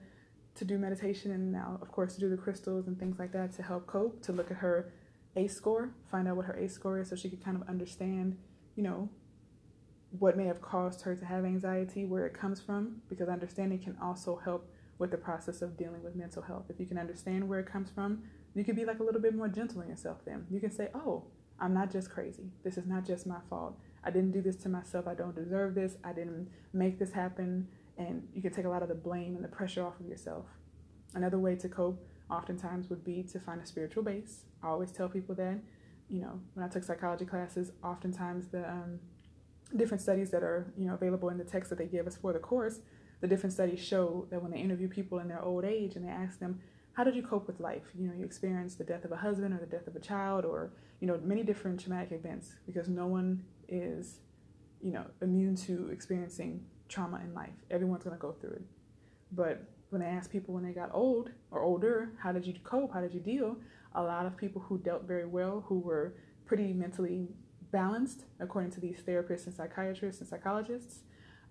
to 0.56 0.64
do 0.64 0.78
meditation 0.78 1.32
and 1.32 1.52
now 1.52 1.78
of 1.82 1.92
course 1.92 2.14
to 2.14 2.20
do 2.20 2.30
the 2.30 2.36
crystals 2.36 2.86
and 2.86 2.98
things 2.98 3.18
like 3.18 3.30
that 3.32 3.52
to 3.52 3.62
help 3.62 3.86
cope, 3.86 4.22
to 4.22 4.32
look 4.32 4.50
at 4.50 4.56
her 4.56 4.90
ACE 5.36 5.54
score, 5.54 5.90
find 6.10 6.26
out 6.26 6.36
what 6.36 6.46
her 6.46 6.56
ACE 6.56 6.72
score 6.72 6.98
is 6.98 7.10
so 7.10 7.16
she 7.16 7.28
could 7.28 7.44
kind 7.44 7.60
of 7.60 7.68
understand, 7.68 8.38
you 8.74 8.82
know, 8.82 9.10
what 10.18 10.36
may 10.36 10.46
have 10.46 10.60
caused 10.60 11.02
her 11.02 11.14
to 11.14 11.24
have 11.24 11.44
anxiety, 11.44 12.04
where 12.04 12.26
it 12.26 12.34
comes 12.34 12.60
from, 12.60 13.02
because 13.08 13.28
understanding 13.28 13.78
can 13.78 13.96
also 14.00 14.40
help 14.44 14.70
with 14.98 15.10
the 15.10 15.16
process 15.16 15.62
of 15.62 15.76
dealing 15.76 16.02
with 16.02 16.14
mental 16.14 16.42
health. 16.42 16.64
If 16.68 16.80
you 16.80 16.86
can 16.86 16.98
understand 16.98 17.48
where 17.48 17.60
it 17.60 17.66
comes 17.66 17.90
from, 17.90 18.22
you 18.54 18.64
can 18.64 18.74
be 18.74 18.84
like 18.84 19.00
a 19.00 19.02
little 19.02 19.20
bit 19.20 19.34
more 19.34 19.48
gentle 19.48 19.82
on 19.82 19.88
yourself 19.88 20.18
then. 20.24 20.46
You 20.50 20.60
can 20.60 20.70
say, 20.70 20.88
oh, 20.94 21.24
I'm 21.60 21.74
not 21.74 21.90
just 21.90 22.10
crazy. 22.10 22.50
This 22.64 22.78
is 22.78 22.86
not 22.86 23.04
just 23.04 23.26
my 23.26 23.38
fault. 23.50 23.78
I 24.04 24.10
didn't 24.10 24.32
do 24.32 24.40
this 24.40 24.56
to 24.56 24.68
myself. 24.68 25.06
I 25.06 25.14
don't 25.14 25.34
deserve 25.34 25.74
this. 25.74 25.96
I 26.04 26.12
didn't 26.12 26.48
make 26.72 26.98
this 26.98 27.12
happen. 27.12 27.68
And 27.98 28.26
you 28.34 28.42
can 28.42 28.52
take 28.52 28.64
a 28.64 28.68
lot 28.68 28.82
of 28.82 28.88
the 28.88 28.94
blame 28.94 29.34
and 29.34 29.44
the 29.44 29.48
pressure 29.48 29.84
off 29.84 29.98
of 30.00 30.06
yourself. 30.06 30.46
Another 31.14 31.38
way 31.38 31.56
to 31.56 31.68
cope 31.68 32.06
oftentimes 32.30 32.88
would 32.88 33.04
be 33.04 33.22
to 33.22 33.40
find 33.40 33.60
a 33.60 33.66
spiritual 33.66 34.02
base. 34.02 34.44
I 34.62 34.68
always 34.68 34.92
tell 34.92 35.08
people 35.08 35.34
that, 35.36 35.58
you 36.08 36.20
know, 36.20 36.40
when 36.54 36.64
I 36.64 36.68
took 36.68 36.84
psychology 36.84 37.24
classes, 37.24 37.72
oftentimes 37.82 38.48
the 38.48 38.68
um, 38.68 39.00
different 39.74 40.00
studies 40.00 40.30
that 40.30 40.42
are 40.42 40.72
you 40.76 40.86
know 40.86 40.94
available 40.94 41.28
in 41.28 41.38
the 41.38 41.44
text 41.44 41.70
that 41.70 41.78
they 41.78 41.86
give 41.86 42.06
us 42.06 42.16
for 42.16 42.32
the 42.32 42.38
course 42.38 42.80
the 43.20 43.26
different 43.26 43.52
studies 43.52 43.80
show 43.80 44.26
that 44.30 44.42
when 44.42 44.52
they 44.52 44.58
interview 44.58 44.88
people 44.88 45.18
in 45.18 45.28
their 45.28 45.42
old 45.42 45.64
age 45.64 45.96
and 45.96 46.04
they 46.04 46.10
ask 46.10 46.38
them 46.38 46.60
how 46.96 47.04
did 47.04 47.14
you 47.14 47.22
cope 47.22 47.46
with 47.46 47.60
life? 47.60 47.82
You 47.94 48.08
know 48.08 48.14
you 48.14 48.24
experienced 48.24 48.78
the 48.78 48.84
death 48.84 49.04
of 49.04 49.12
a 49.12 49.16
husband 49.16 49.52
or 49.52 49.58
the 49.58 49.66
death 49.66 49.86
of 49.86 49.96
a 49.96 50.00
child 50.00 50.46
or 50.46 50.72
you 51.00 51.06
know 51.06 51.20
many 51.22 51.42
different 51.42 51.78
traumatic 51.78 52.10
events 52.12 52.54
because 52.66 52.88
no 52.88 53.06
one 53.06 53.44
is 53.68 54.20
you 54.80 54.92
know 54.92 55.04
immune 55.20 55.56
to 55.56 55.90
experiencing 55.92 56.64
trauma 56.88 57.20
in 57.22 57.34
life. 57.34 57.52
Everyone's 57.70 58.04
going 58.04 58.16
to 58.16 58.20
go 58.20 58.32
through 58.32 58.52
it. 58.52 58.62
But 59.32 59.62
when 59.90 60.00
they 60.00 60.06
ask 60.06 60.30
people 60.30 60.54
when 60.54 60.64
they 60.64 60.72
got 60.72 60.90
old 60.94 61.30
or 61.50 61.60
older 61.60 62.12
how 62.18 62.32
did 62.32 62.46
you 62.46 62.54
cope? 62.64 62.94
How 62.94 63.02
did 63.02 63.12
you 63.12 63.20
deal? 63.20 63.58
A 63.94 64.02
lot 64.02 64.24
of 64.24 64.34
people 64.36 64.62
who 64.62 64.78
dealt 64.78 65.04
very 65.04 65.26
well 65.26 65.64
who 65.66 65.78
were 65.78 66.14
pretty 66.46 66.72
mentally 66.72 67.28
balanced, 67.72 68.24
according 68.40 68.70
to 68.72 68.80
these 68.80 69.00
therapists 69.00 69.46
and 69.46 69.54
psychiatrists 69.54 70.20
and 70.20 70.28
psychologists. 70.28 71.00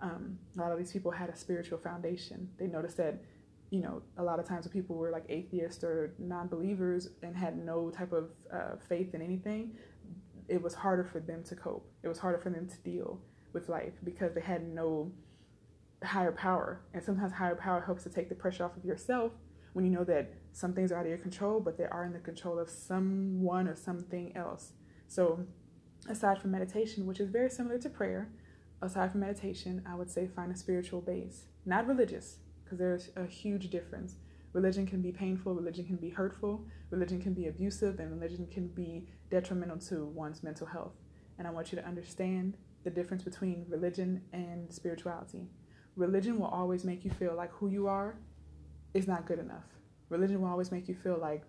Um, 0.01 0.37
a 0.57 0.61
lot 0.61 0.71
of 0.71 0.77
these 0.77 0.91
people 0.91 1.11
had 1.11 1.29
a 1.29 1.35
spiritual 1.35 1.77
foundation. 1.77 2.49
They 2.59 2.67
noticed 2.67 2.97
that, 2.97 3.21
you 3.69 3.81
know, 3.81 4.01
a 4.17 4.23
lot 4.23 4.39
of 4.39 4.47
times 4.47 4.65
when 4.65 4.73
people 4.73 4.95
were 4.95 5.11
like 5.11 5.25
atheists 5.29 5.83
or 5.83 6.13
non 6.19 6.47
believers 6.47 7.09
and 7.23 7.35
had 7.35 7.57
no 7.57 7.89
type 7.89 8.11
of 8.11 8.29
uh, 8.53 8.75
faith 8.87 9.13
in 9.13 9.21
anything, 9.21 9.75
it 10.47 10.61
was 10.61 10.73
harder 10.73 11.03
for 11.03 11.19
them 11.19 11.43
to 11.43 11.55
cope. 11.55 11.89
It 12.03 12.07
was 12.07 12.19
harder 12.19 12.37
for 12.37 12.49
them 12.49 12.67
to 12.67 12.77
deal 12.79 13.21
with 13.53 13.69
life 13.69 13.93
because 14.03 14.33
they 14.33 14.41
had 14.41 14.67
no 14.67 15.11
higher 16.03 16.31
power. 16.31 16.81
And 16.93 17.03
sometimes 17.03 17.33
higher 17.33 17.55
power 17.55 17.81
helps 17.81 18.03
to 18.03 18.09
take 18.09 18.29
the 18.29 18.35
pressure 18.35 18.65
off 18.65 18.77
of 18.77 18.85
yourself 18.85 19.31
when 19.73 19.85
you 19.85 19.91
know 19.91 20.03
that 20.05 20.33
some 20.51 20.73
things 20.73 20.91
are 20.91 20.97
out 20.97 21.05
of 21.05 21.09
your 21.09 21.17
control, 21.17 21.59
but 21.59 21.77
they 21.77 21.85
are 21.85 22.05
in 22.05 22.13
the 22.13 22.19
control 22.19 22.59
of 22.59 22.69
someone 22.69 23.67
or 23.67 23.75
something 23.75 24.35
else. 24.35 24.73
So 25.07 25.45
aside 26.07 26.39
from 26.39 26.51
meditation, 26.51 27.05
which 27.05 27.19
is 27.19 27.29
very 27.29 27.49
similar 27.49 27.77
to 27.79 27.89
prayer, 27.89 28.29
aside 28.81 29.11
from 29.11 29.21
meditation, 29.21 29.83
I 29.87 29.95
would 29.95 30.09
say 30.09 30.27
find 30.27 30.51
a 30.51 30.57
spiritual 30.57 31.01
base, 31.01 31.45
not 31.65 31.87
religious, 31.87 32.37
because 32.63 32.77
there's 32.77 33.09
a 33.15 33.25
huge 33.25 33.69
difference. 33.69 34.15
Religion 34.53 34.85
can 34.85 35.01
be 35.01 35.11
painful, 35.11 35.53
religion 35.53 35.85
can 35.85 35.97
be 35.97 36.09
hurtful, 36.09 36.65
religion 36.89 37.21
can 37.21 37.33
be 37.33 37.47
abusive, 37.47 37.99
and 37.99 38.11
religion 38.11 38.47
can 38.47 38.67
be 38.67 39.07
detrimental 39.29 39.77
to 39.77 40.05
one's 40.05 40.43
mental 40.43 40.67
health. 40.67 40.93
And 41.37 41.47
I 41.47 41.51
want 41.51 41.71
you 41.71 41.77
to 41.77 41.85
understand 41.85 42.57
the 42.83 42.89
difference 42.89 43.23
between 43.23 43.65
religion 43.67 44.21
and 44.31 44.71
spirituality. 44.71 45.49
Religion 45.95 46.39
will 46.39 46.47
always 46.47 46.83
make 46.83 47.03
you 47.03 47.11
feel 47.11 47.35
like 47.35 47.51
who 47.51 47.67
you 47.67 47.87
are 47.87 48.17
is 48.93 49.07
not 49.07 49.25
good 49.25 49.39
enough. 49.39 49.65
Religion 50.09 50.41
will 50.41 50.49
always 50.49 50.71
make 50.71 50.87
you 50.87 50.95
feel 50.95 51.17
like 51.19 51.43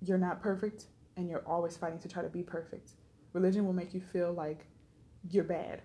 you're 0.00 0.18
not 0.18 0.40
perfect 0.42 0.86
and 1.16 1.28
you're 1.28 1.46
always 1.46 1.76
fighting 1.76 1.98
to 1.98 2.08
try 2.08 2.22
to 2.22 2.28
be 2.28 2.42
perfect. 2.42 2.92
Religion 3.32 3.64
will 3.64 3.72
make 3.72 3.94
you 3.94 4.00
feel 4.00 4.32
like 4.32 4.66
you're 5.28 5.44
bad. 5.44 5.82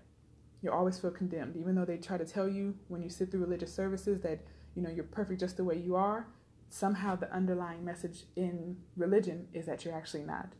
You'll 0.62 0.74
always 0.74 0.98
feel 0.98 1.12
condemned, 1.12 1.56
even 1.58 1.76
though 1.76 1.86
they 1.86 1.98
try 1.98 2.18
to 2.18 2.26
tell 2.26 2.48
you 2.48 2.76
when 2.88 3.04
you 3.04 3.10
sit 3.10 3.30
through 3.30 3.42
religious 3.42 3.74
services 3.74 4.22
that 4.22 4.40
you 4.74 4.82
know 4.82 4.90
you're 4.90 5.04
perfect 5.04 5.40
just 5.40 5.58
the 5.58 5.64
way 5.64 5.78
you 5.78 5.96
are. 5.96 6.28
Somehow, 6.70 7.16
the 7.16 7.32
underlying 7.32 7.86
message 7.86 8.24
in 8.36 8.78
religion 8.98 9.48
is 9.54 9.66
that 9.68 9.86
you're 9.86 9.94
actually 9.94 10.24
not. 10.24 10.54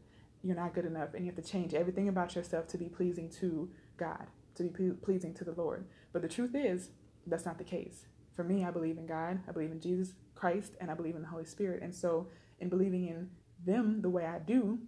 You're 0.44 0.56
not 0.56 0.76
good 0.76 0.86
enough, 0.86 1.14
and 1.14 1.26
you 1.26 1.32
have 1.32 1.44
to 1.44 1.52
change 1.52 1.74
everything 1.74 2.08
about 2.08 2.36
yourself 2.36 2.68
to 2.68 2.78
be 2.78 2.86
pleasing 2.86 3.30
to 3.40 3.70
God, 3.98 4.28
to 4.56 4.64
be 4.64 4.92
pleasing 4.92 5.34
to 5.34 5.44
the 5.44 5.54
Lord. 5.54 5.86
But 6.14 6.22
the 6.22 6.30
truth 6.30 6.54
is, 6.54 6.92
that's 7.26 7.46
not 7.46 7.58
the 7.58 7.64
case. 7.64 8.06
For 8.36 8.44
me, 8.44 8.64
I 8.64 8.72
believe 8.72 8.98
in 8.98 9.08
God, 9.08 9.40
I 9.48 9.52
believe 9.52 9.72
in 9.72 9.82
Jesus 9.82 10.14
Christ, 10.36 10.74
and 10.80 10.92
I 10.92 10.94
believe 10.94 11.16
in 11.16 11.24
the 11.24 11.28
Holy 11.28 11.46
Spirit. 11.46 11.82
And 11.82 11.96
so, 11.96 12.28
in 12.60 12.70
believing 12.70 13.08
in 13.08 13.30
them 13.66 14.02
the 14.02 14.10
way 14.10 14.26
I 14.26 14.40
do, 14.40 14.80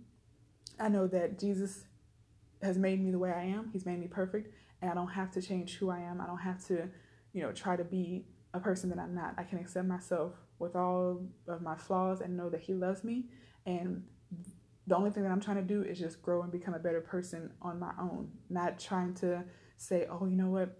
I 0.79 0.89
know 0.89 1.07
that 1.07 1.39
Jesus 1.39 1.85
has 2.61 2.77
made 2.77 3.03
me 3.03 3.11
the 3.11 3.19
way 3.19 3.31
I 3.31 3.43
am. 3.43 3.69
He's 3.71 3.85
made 3.85 3.99
me 3.99 4.07
perfect, 4.07 4.53
and 4.81 4.89
I 4.89 4.93
don't 4.93 5.09
have 5.09 5.31
to 5.31 5.41
change 5.41 5.75
who 5.75 5.89
I 5.89 5.99
am. 5.99 6.21
I 6.21 6.25
don't 6.25 6.37
have 6.39 6.65
to, 6.67 6.89
you 7.33 7.41
know, 7.41 7.51
try 7.51 7.75
to 7.75 7.83
be 7.83 8.25
a 8.53 8.59
person 8.59 8.89
that 8.89 8.99
I'm 8.99 9.13
not. 9.13 9.35
I 9.37 9.43
can 9.43 9.59
accept 9.59 9.87
myself 9.87 10.33
with 10.59 10.75
all 10.75 11.21
of 11.47 11.61
my 11.61 11.75
flaws 11.75 12.21
and 12.21 12.35
know 12.35 12.49
that 12.49 12.61
He 12.61 12.73
loves 12.73 13.03
me. 13.03 13.25
And 13.65 14.03
the 14.87 14.95
only 14.95 15.11
thing 15.11 15.23
that 15.23 15.31
I'm 15.31 15.41
trying 15.41 15.57
to 15.57 15.63
do 15.63 15.83
is 15.83 15.99
just 15.99 16.21
grow 16.21 16.41
and 16.41 16.51
become 16.51 16.73
a 16.73 16.79
better 16.79 17.01
person 17.01 17.51
on 17.61 17.79
my 17.79 17.91
own, 17.99 18.29
not 18.49 18.79
trying 18.79 19.13
to 19.15 19.43
say, 19.75 20.07
oh, 20.09 20.25
you 20.25 20.35
know 20.35 20.49
what, 20.49 20.75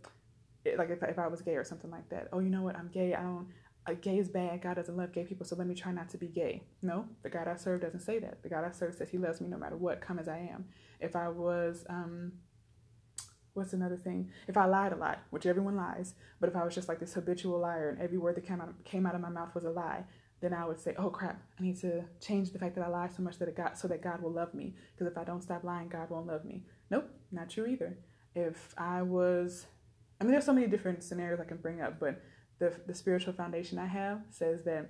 like 0.78 0.90
if, 0.90 1.04
if 1.04 1.20
I 1.20 1.28
was 1.28 1.42
gay 1.42 1.56
or 1.56 1.64
something 1.64 1.92
like 1.92 2.10
that. 2.10 2.30
Oh, 2.32 2.40
you 2.40 2.50
know 2.50 2.64
what, 2.64 2.76
I'm 2.76 2.88
gay. 2.88 3.14
I 3.14 3.22
don't, 3.22 3.48
gay 3.94 4.18
is 4.18 4.30
bad. 4.30 4.62
God 4.62 4.76
doesn't 4.76 4.98
love 4.98 5.14
gay 5.14 5.24
people, 5.24 5.46
so 5.46 5.56
let 5.56 5.68
me 5.68 5.76
try 5.76 5.92
not 5.92 6.10
to 6.10 6.18
be 6.18 6.28
gay. 6.28 6.64
No, 6.82 7.06
the 7.24 7.30
God 7.30 7.48
I 7.48 7.56
serve 7.56 7.82
doesn't 7.82 8.02
say 8.02 8.20
that. 8.20 8.44
The 8.44 8.50
God 8.50 8.64
I 8.66 8.72
serve 8.72 8.96
says 8.96 9.10
He 9.10 9.18
loves 9.18 9.42
me 9.42 9.48
no 9.48 9.58
matter 9.58 9.78
what, 9.78 10.02
come 10.02 10.20
as 10.20 10.28
I 10.28 10.38
am. 10.38 10.66
If 11.00 11.16
I 11.16 11.30
was, 11.30 11.86
um, 11.90 12.34
what's 13.54 13.74
another 13.74 13.98
thing? 13.98 14.32
If 14.48 14.58
I 14.58 14.66
lied 14.66 14.94
a 14.94 14.98
lot, 14.98 15.20
which 15.30 15.46
everyone 15.46 15.76
lies, 15.76 16.16
but 16.40 16.50
if 16.50 16.56
I 16.56 16.64
was 16.64 16.76
just 16.76 16.88
like 16.88 17.00
this 17.00 17.14
habitual 17.14 17.60
liar 17.60 17.90
and 17.90 18.02
every 18.02 18.18
word 18.18 18.36
that 18.36 18.46
came 18.46 18.62
out 18.62 18.84
came 18.84 19.06
out 19.06 19.16
of 19.16 19.22
my 19.22 19.30
mouth 19.30 19.54
was 19.56 19.66
a 19.66 19.72
lie, 19.72 20.04
then 20.42 20.54
I 20.54 20.66
would 20.66 20.80
say, 20.80 20.94
"Oh 20.98 21.10
crap, 21.10 21.42
I 21.60 21.64
need 21.64 21.80
to 21.82 22.04
change 22.22 22.52
the 22.52 22.60
fact 22.60 22.76
that 22.76 22.86
I 22.86 22.88
lie 22.88 23.10
so 23.10 23.24
much 23.24 23.40
that 23.40 23.48
it 23.48 23.56
got 23.56 23.78
so 23.78 23.88
that 23.88 24.02
God 24.04 24.22
will 24.22 24.32
love 24.32 24.54
me. 24.54 24.76
Because 24.94 25.12
if 25.12 25.18
I 25.18 25.24
don't 25.24 25.42
stop 25.42 25.64
lying, 25.64 25.90
God 25.90 26.10
won't 26.10 26.28
love 26.28 26.46
me." 26.46 26.64
Nope, 26.90 27.10
not 27.32 27.50
true 27.50 27.66
either. 27.66 27.98
If 28.36 28.76
I 28.78 29.02
was, 29.02 29.66
I 30.22 30.24
mean, 30.24 30.32
there's 30.32 30.46
so 30.46 30.54
many 30.54 30.68
different 30.68 31.04
scenarios 31.04 31.40
I 31.40 31.46
can 31.46 31.58
bring 31.58 31.82
up, 31.82 32.00
but 32.00 32.22
the, 32.60 32.74
the 32.88 32.94
spiritual 32.94 33.34
foundation 33.34 33.78
I 33.78 33.88
have 33.88 34.22
says 34.30 34.64
that 34.64 34.90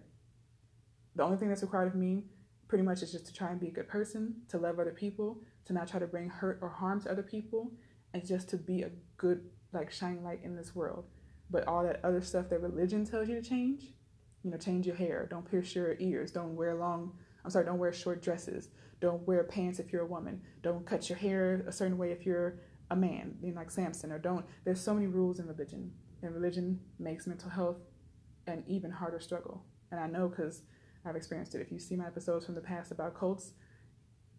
the 1.15 1.24
only 1.24 1.38
thing 1.38 1.50
that's 1.50 1.62
required 1.62 1.88
of 1.88 1.95
me 1.95 2.24
pretty 2.67 2.83
much 2.83 3.01
is 3.01 3.12
just 3.12 3.25
to 3.27 3.33
try 3.33 3.50
and 3.50 3.59
be 3.59 3.67
a 3.67 3.71
good 3.71 3.88
person, 3.88 4.36
to 4.50 4.57
love 4.57 4.79
other 4.79 4.91
people, 4.91 5.41
to 5.65 5.74
not 5.74 5.88
try 5.88 6.00
to 6.00 6.07
bring 6.07 6.29
hurt 6.29 6.59
or 6.62 6.69
harm 6.69 7.01
to 7.01 7.12
other 7.12 7.24
people, 7.24 7.71
and 8.13 8.25
just 8.25 8.50
to 8.50 8.57
be 8.57 8.81
a 8.81 8.91
good, 9.17 9.50
like, 9.74 9.91
shining 9.91 10.24
light 10.24 10.41
in 10.43 10.55
this 10.55 10.75
world. 10.75 11.05
But 11.50 11.67
all 11.67 11.83
that 11.83 12.01
other 12.03 12.21
stuff 12.21 12.50
that 12.50 12.62
religion 12.62 13.05
tells 13.05 13.29
you 13.29 13.36
to 13.36 13.50
change, 13.50 13.93
you 14.43 14.51
know, 14.51 14.57
change 14.57 14.86
your 14.86 14.95
hair, 14.95 15.27
don't 15.29 15.50
pierce 15.50 15.75
your 15.75 15.95
ears, 16.00 16.31
don't 16.31 16.55
wear 16.55 16.75
long, 16.75 17.13
I'm 17.43 17.51
sorry, 17.51 17.65
don't 17.65 17.79
wear 17.79 17.93
short 17.93 18.21
dresses, 18.21 18.69
don't 19.00 19.25
wear 19.25 19.43
pants 19.43 19.79
if 19.79 19.93
you're 19.93 20.03
a 20.03 20.07
woman, 20.07 20.41
don't 20.62 20.86
cut 20.86 21.09
your 21.09 21.17
hair 21.17 21.63
a 21.67 21.71
certain 21.71 21.97
way 21.97 22.12
if 22.12 22.25
you're 22.25 22.59
a 22.91 22.95
man, 22.95 23.38
you 23.41 23.51
know, 23.51 23.59
like 23.59 23.71
Samson, 23.71 24.12
or 24.12 24.19
don't, 24.19 24.45
there's 24.65 24.81
so 24.81 24.93
many 24.93 25.07
rules 25.07 25.39
in 25.39 25.47
religion 25.47 25.91
and 26.27 26.36
religion 26.36 26.79
makes 27.00 27.25
mental 27.25 27.50
health 27.50 27.77
an 28.46 28.63
even 28.67 28.91
harder 28.91 29.19
struggle. 29.19 29.63
And 29.91 30.00
I 30.00 30.07
know 30.07 30.27
because 30.27 30.62
I've 31.05 31.15
experienced 31.15 31.55
it. 31.55 31.62
If 31.62 31.72
you 31.72 31.79
see 31.79 31.96
my 31.96 32.05
episodes 32.05 32.46
from 32.46 32.55
the 32.55 32.62
past 32.62 32.91
about 32.91 33.17
cults, 33.17 33.53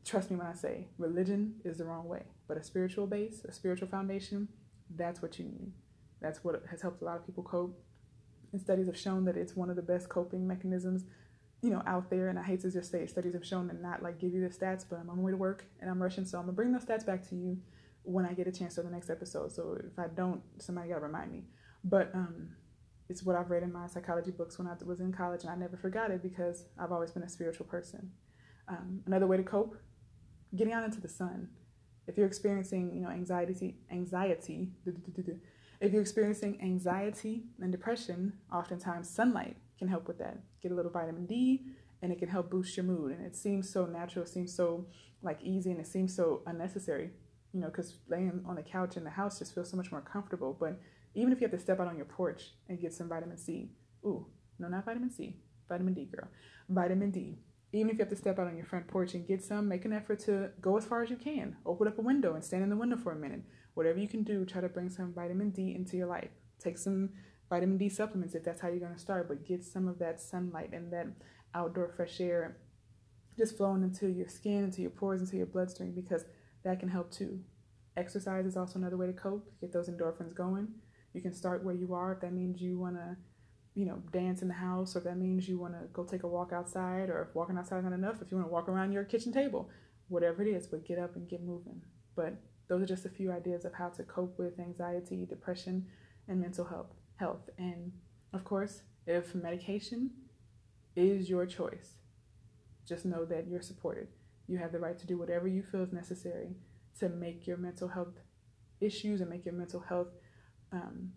trust 0.04 0.30
me 0.30 0.36
when 0.36 0.46
I 0.46 0.52
say 0.52 0.88
religion 0.98 1.54
is 1.64 1.78
the 1.78 1.84
wrong 1.84 2.06
way. 2.06 2.22
But 2.46 2.58
a 2.58 2.62
spiritual 2.62 3.06
base, 3.06 3.44
a 3.48 3.52
spiritual 3.52 3.88
foundation, 3.88 4.48
that's 4.94 5.20
what 5.20 5.38
you 5.38 5.46
need. 5.46 5.72
That's 6.20 6.44
what 6.44 6.62
has 6.70 6.82
helped 6.82 7.02
a 7.02 7.04
lot 7.04 7.16
of 7.16 7.26
people 7.26 7.42
cope. 7.42 7.82
And 8.52 8.60
studies 8.60 8.86
have 8.86 8.96
shown 8.96 9.24
that 9.26 9.36
it's 9.36 9.56
one 9.56 9.70
of 9.70 9.76
the 9.76 9.82
best 9.82 10.08
coping 10.08 10.46
mechanisms, 10.46 11.04
you 11.62 11.70
know, 11.70 11.82
out 11.86 12.10
there. 12.10 12.28
And 12.28 12.38
I 12.38 12.42
hate 12.42 12.60
to 12.60 12.70
just 12.70 12.90
say 12.90 13.06
studies 13.06 13.34
have 13.34 13.46
shown 13.46 13.70
and 13.70 13.82
not 13.82 14.02
like 14.02 14.18
give 14.18 14.32
you 14.32 14.40
the 14.40 14.54
stats, 14.54 14.84
but 14.88 14.98
I'm 14.98 15.10
on 15.10 15.16
my 15.16 15.22
way 15.22 15.32
to 15.32 15.36
work 15.36 15.64
and 15.80 15.90
I'm 15.90 16.02
rushing, 16.02 16.24
so 16.24 16.38
I'm 16.38 16.44
gonna 16.44 16.52
bring 16.52 16.72
those 16.72 16.84
stats 16.84 17.04
back 17.04 17.26
to 17.28 17.34
you 17.34 17.58
when 18.02 18.24
I 18.24 18.32
get 18.32 18.46
a 18.46 18.52
chance 18.52 18.76
for 18.76 18.82
the 18.82 18.90
next 18.90 19.10
episode. 19.10 19.52
So 19.52 19.78
if 19.78 19.98
I 19.98 20.06
don't, 20.08 20.40
somebody 20.58 20.88
gotta 20.88 21.02
remind 21.02 21.30
me. 21.30 21.44
But 21.84 22.10
um, 22.14 22.50
it's 23.08 23.22
what 23.22 23.36
I've 23.36 23.50
read 23.50 23.62
in 23.62 23.72
my 23.72 23.86
psychology 23.86 24.30
books 24.30 24.58
when 24.58 24.68
I 24.68 24.74
was 24.84 25.00
in 25.00 25.12
college, 25.12 25.42
and 25.42 25.50
I 25.50 25.56
never 25.56 25.76
forgot 25.76 26.10
it 26.10 26.22
because 26.22 26.64
I've 26.78 26.92
always 26.92 27.12
been 27.12 27.22
a 27.22 27.28
spiritual 27.28 27.66
person. 27.66 28.10
Um, 28.68 29.00
another 29.06 29.26
way 29.26 29.36
to 29.36 29.42
cope: 29.42 29.76
getting 30.54 30.72
out 30.72 30.84
into 30.84 31.00
the 31.00 31.08
sun. 31.08 31.48
If 32.06 32.16
you're 32.16 32.26
experiencing, 32.26 32.92
you 32.94 33.00
know, 33.02 33.10
anxiety, 33.10 33.76
anxiety, 33.90 34.70
if 35.80 35.92
you're 35.92 36.00
experiencing 36.02 36.58
anxiety 36.62 37.44
and 37.60 37.70
depression, 37.70 38.32
oftentimes 38.52 39.08
sunlight 39.10 39.56
can 39.78 39.88
help 39.88 40.08
with 40.08 40.18
that. 40.18 40.38
Get 40.62 40.72
a 40.72 40.74
little 40.74 40.90
vitamin 40.90 41.26
D, 41.26 41.66
and 42.02 42.10
it 42.10 42.18
can 42.18 42.28
help 42.28 42.50
boost 42.50 42.76
your 42.76 42.84
mood. 42.84 43.12
And 43.12 43.26
it 43.26 43.36
seems 43.36 43.70
so 43.70 43.84
natural, 43.86 44.24
it 44.24 44.28
seems 44.28 44.54
so 44.54 44.86
like 45.22 45.38
easy, 45.42 45.70
and 45.70 45.80
it 45.80 45.86
seems 45.86 46.14
so 46.16 46.42
unnecessary. 46.46 47.10
you 47.52 47.60
know, 47.60 47.68
because 47.68 47.98
laying 48.08 48.42
on 48.46 48.56
the 48.56 48.62
couch 48.62 48.96
in 48.96 49.04
the 49.04 49.10
house 49.10 49.38
just 49.38 49.54
feels 49.54 49.70
so 49.70 49.76
much 49.76 49.90
more 49.90 50.00
comfortable. 50.00 50.56
But 50.58 50.80
even 51.14 51.32
if 51.32 51.40
you 51.40 51.46
have 51.46 51.56
to 51.56 51.62
step 51.62 51.80
out 51.80 51.88
on 51.88 51.96
your 51.96 52.06
porch 52.06 52.54
and 52.68 52.80
get 52.80 52.92
some 52.92 53.08
vitamin 53.08 53.36
C, 53.36 53.70
ooh, 54.04 54.26
no, 54.58 54.68
not 54.68 54.84
vitamin 54.84 55.10
C, 55.10 55.36
vitamin 55.68 55.94
D, 55.94 56.04
girl, 56.04 56.28
vitamin 56.68 57.10
D. 57.10 57.38
Even 57.72 57.90
if 57.90 57.94
you 57.94 58.00
have 58.00 58.08
to 58.08 58.16
step 58.16 58.38
out 58.38 58.46
on 58.46 58.56
your 58.56 58.64
front 58.64 58.88
porch 58.88 59.12
and 59.14 59.26
get 59.26 59.44
some, 59.44 59.68
make 59.68 59.84
an 59.84 59.92
effort 59.92 60.20
to 60.20 60.50
go 60.60 60.78
as 60.78 60.86
far 60.86 61.02
as 61.02 61.10
you 61.10 61.16
can. 61.16 61.56
Open 61.66 61.86
up 61.86 61.98
a 61.98 62.02
window 62.02 62.34
and 62.34 62.42
stand 62.42 62.62
in 62.62 62.70
the 62.70 62.76
window 62.76 62.96
for 62.96 63.12
a 63.12 63.16
minute. 63.16 63.42
Whatever 63.74 63.98
you 63.98 64.08
can 64.08 64.22
do, 64.22 64.44
try 64.46 64.62
to 64.62 64.68
bring 64.68 64.88
some 64.88 65.12
vitamin 65.12 65.50
D 65.50 65.74
into 65.74 65.96
your 65.96 66.06
life. 66.06 66.30
Take 66.58 66.78
some 66.78 67.10
vitamin 67.50 67.76
D 67.76 67.88
supplements 67.88 68.34
if 68.34 68.42
that's 68.42 68.60
how 68.60 68.68
you're 68.68 68.78
going 68.78 68.94
to 68.94 68.98
start, 68.98 69.28
but 69.28 69.46
get 69.46 69.62
some 69.62 69.86
of 69.86 69.98
that 69.98 70.20
sunlight 70.20 70.70
and 70.72 70.92
that 70.92 71.08
outdoor 71.54 71.88
fresh 71.88 72.20
air 72.20 72.56
just 73.36 73.56
flowing 73.56 73.82
into 73.82 74.08
your 74.08 74.28
skin, 74.28 74.64
into 74.64 74.82
your 74.82 74.90
pores, 74.90 75.20
into 75.20 75.36
your 75.36 75.46
bloodstream 75.46 75.92
because 75.92 76.24
that 76.64 76.80
can 76.80 76.88
help 76.88 77.10
too. 77.10 77.40
Exercise 77.96 78.46
is 78.46 78.56
also 78.56 78.78
another 78.78 78.96
way 78.96 79.06
to 79.06 79.12
cope, 79.12 79.48
get 79.60 79.72
those 79.72 79.88
endorphins 79.88 80.34
going. 80.34 80.68
You 81.12 81.22
can 81.22 81.32
start 81.32 81.64
where 81.64 81.74
you 81.74 81.94
are 81.94 82.12
if 82.12 82.20
that 82.20 82.32
means 82.32 82.60
you 82.60 82.78
want 82.78 82.96
to, 82.96 83.16
you 83.74 83.86
know, 83.86 84.02
dance 84.12 84.42
in 84.42 84.48
the 84.48 84.54
house, 84.54 84.94
or 84.94 84.98
if 84.98 85.04
that 85.04 85.18
means 85.18 85.48
you 85.48 85.58
want 85.58 85.74
to 85.74 85.86
go 85.92 86.04
take 86.04 86.22
a 86.22 86.28
walk 86.28 86.52
outside, 86.52 87.10
or 87.10 87.22
if 87.22 87.34
walking 87.34 87.56
outside 87.58 87.78
is 87.78 87.84
not 87.84 87.92
enough, 87.92 88.20
if 88.20 88.30
you 88.30 88.36
want 88.36 88.48
to 88.48 88.52
walk 88.52 88.68
around 88.68 88.92
your 88.92 89.04
kitchen 89.04 89.32
table, 89.32 89.68
whatever 90.08 90.42
it 90.42 90.48
is, 90.48 90.66
but 90.66 90.86
get 90.86 90.98
up 90.98 91.16
and 91.16 91.28
get 91.28 91.42
moving. 91.42 91.80
But 92.14 92.34
those 92.68 92.82
are 92.82 92.86
just 92.86 93.06
a 93.06 93.10
few 93.10 93.32
ideas 93.32 93.64
of 93.64 93.74
how 93.74 93.88
to 93.88 94.02
cope 94.02 94.38
with 94.38 94.58
anxiety, 94.60 95.26
depression, 95.26 95.86
and 96.28 96.40
mental 96.40 96.64
health. 96.64 96.92
Health, 97.16 97.50
and 97.58 97.92
of 98.32 98.44
course, 98.44 98.82
if 99.06 99.34
medication 99.34 100.10
is 100.94 101.28
your 101.28 101.46
choice, 101.46 101.94
just 102.86 103.04
know 103.04 103.24
that 103.24 103.48
you're 103.48 103.62
supported. 103.62 104.08
You 104.46 104.58
have 104.58 104.72
the 104.72 104.78
right 104.78 104.98
to 104.98 105.06
do 105.06 105.18
whatever 105.18 105.48
you 105.48 105.62
feel 105.62 105.82
is 105.82 105.92
necessary 105.92 106.56
to 107.00 107.08
make 107.08 107.46
your 107.46 107.56
mental 107.56 107.88
health 107.88 108.20
issues 108.80 109.20
and 109.20 109.30
make 109.30 109.44
your 109.44 109.54
mental 109.54 109.80
health 109.80 110.08
um, 110.72 111.12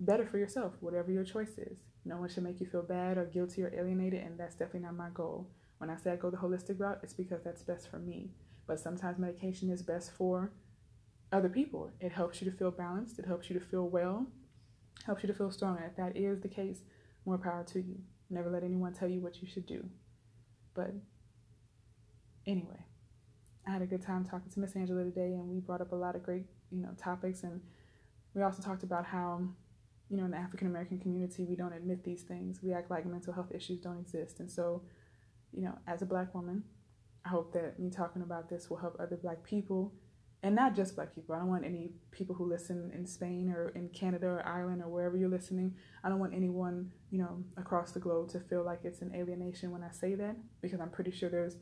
better 0.00 0.26
for 0.26 0.38
yourself, 0.38 0.74
whatever 0.80 1.10
your 1.10 1.24
choice 1.24 1.58
is. 1.58 1.78
No 2.04 2.18
one 2.18 2.28
should 2.28 2.44
make 2.44 2.60
you 2.60 2.66
feel 2.66 2.82
bad 2.82 3.18
or 3.18 3.24
guilty 3.24 3.62
or 3.62 3.72
alienated, 3.74 4.22
and 4.22 4.38
that's 4.38 4.54
definitely 4.54 4.80
not 4.80 4.96
my 4.96 5.08
goal. 5.12 5.48
When 5.78 5.90
I 5.90 5.96
say 5.96 6.12
I 6.12 6.16
go 6.16 6.30
the 6.30 6.36
holistic 6.36 6.78
route, 6.78 7.00
it's 7.02 7.14
because 7.14 7.42
that's 7.42 7.62
best 7.62 7.90
for 7.90 7.98
me. 7.98 8.30
But 8.66 8.80
sometimes 8.80 9.18
medication 9.18 9.70
is 9.70 9.82
best 9.82 10.12
for 10.12 10.52
other 11.32 11.48
people. 11.48 11.90
It 12.00 12.12
helps 12.12 12.40
you 12.40 12.50
to 12.50 12.56
feel 12.56 12.70
balanced, 12.70 13.18
it 13.18 13.26
helps 13.26 13.50
you 13.50 13.58
to 13.58 13.64
feel 13.64 13.88
well, 13.88 14.26
helps 15.04 15.22
you 15.22 15.26
to 15.26 15.34
feel 15.34 15.50
strong. 15.50 15.76
And 15.76 15.86
if 15.86 15.96
that 15.96 16.16
is 16.16 16.40
the 16.40 16.48
case, 16.48 16.80
more 17.24 17.38
power 17.38 17.64
to 17.72 17.80
you. 17.80 17.98
Never 18.30 18.50
let 18.50 18.64
anyone 18.64 18.92
tell 18.92 19.08
you 19.08 19.20
what 19.20 19.42
you 19.42 19.48
should 19.48 19.66
do. 19.66 19.84
But 20.74 20.94
anyway, 22.46 22.84
I 23.66 23.70
had 23.70 23.82
a 23.82 23.86
good 23.86 24.02
time 24.02 24.24
talking 24.24 24.50
to 24.50 24.60
Miss 24.60 24.76
Angela 24.76 25.04
today, 25.04 25.32
and 25.34 25.48
we 25.48 25.58
brought 25.58 25.80
up 25.80 25.92
a 25.92 25.96
lot 25.96 26.14
of 26.14 26.22
great, 26.22 26.44
you 26.70 26.82
know, 26.82 26.90
topics. 26.96 27.42
And 27.42 27.60
we 28.36 28.42
also 28.42 28.62
talked 28.62 28.82
about 28.82 29.06
how, 29.06 29.40
you 30.10 30.16
know, 30.18 30.26
in 30.26 30.30
the 30.30 30.36
African 30.36 30.68
American 30.68 31.00
community, 31.00 31.44
we 31.44 31.56
don't 31.56 31.72
admit 31.72 32.04
these 32.04 32.22
things. 32.22 32.60
We 32.62 32.74
act 32.74 32.90
like 32.90 33.06
mental 33.06 33.32
health 33.32 33.50
issues 33.52 33.80
don't 33.80 33.98
exist. 33.98 34.40
And 34.40 34.50
so, 34.50 34.82
you 35.52 35.62
know, 35.62 35.78
as 35.86 36.02
a 36.02 36.06
black 36.06 36.34
woman, 36.34 36.62
I 37.24 37.30
hope 37.30 37.54
that 37.54 37.80
me 37.80 37.90
talking 37.90 38.20
about 38.20 38.50
this 38.50 38.68
will 38.68 38.76
help 38.76 38.98
other 39.00 39.16
black 39.16 39.42
people 39.42 39.94
and 40.42 40.54
not 40.54 40.76
just 40.76 40.94
black 40.94 41.14
people. 41.14 41.34
I 41.34 41.38
don't 41.38 41.48
want 41.48 41.64
any 41.64 41.92
people 42.10 42.34
who 42.34 42.46
listen 42.46 42.92
in 42.94 43.06
Spain 43.06 43.48
or 43.48 43.70
in 43.70 43.88
Canada 43.88 44.26
or 44.26 44.46
Ireland 44.46 44.82
or 44.82 44.90
wherever 44.90 45.16
you're 45.16 45.30
listening. 45.30 45.74
I 46.04 46.10
don't 46.10 46.18
want 46.18 46.34
anyone, 46.34 46.92
you 47.10 47.18
know, 47.18 47.42
across 47.56 47.92
the 47.92 48.00
globe 48.00 48.28
to 48.32 48.40
feel 48.40 48.64
like 48.64 48.80
it's 48.84 49.00
an 49.00 49.14
alienation 49.14 49.70
when 49.70 49.82
I 49.82 49.90
say 49.90 50.14
that 50.14 50.36
because 50.60 50.78
I'm 50.78 50.90
pretty 50.90 51.10
sure 51.10 51.30
there's 51.30 51.56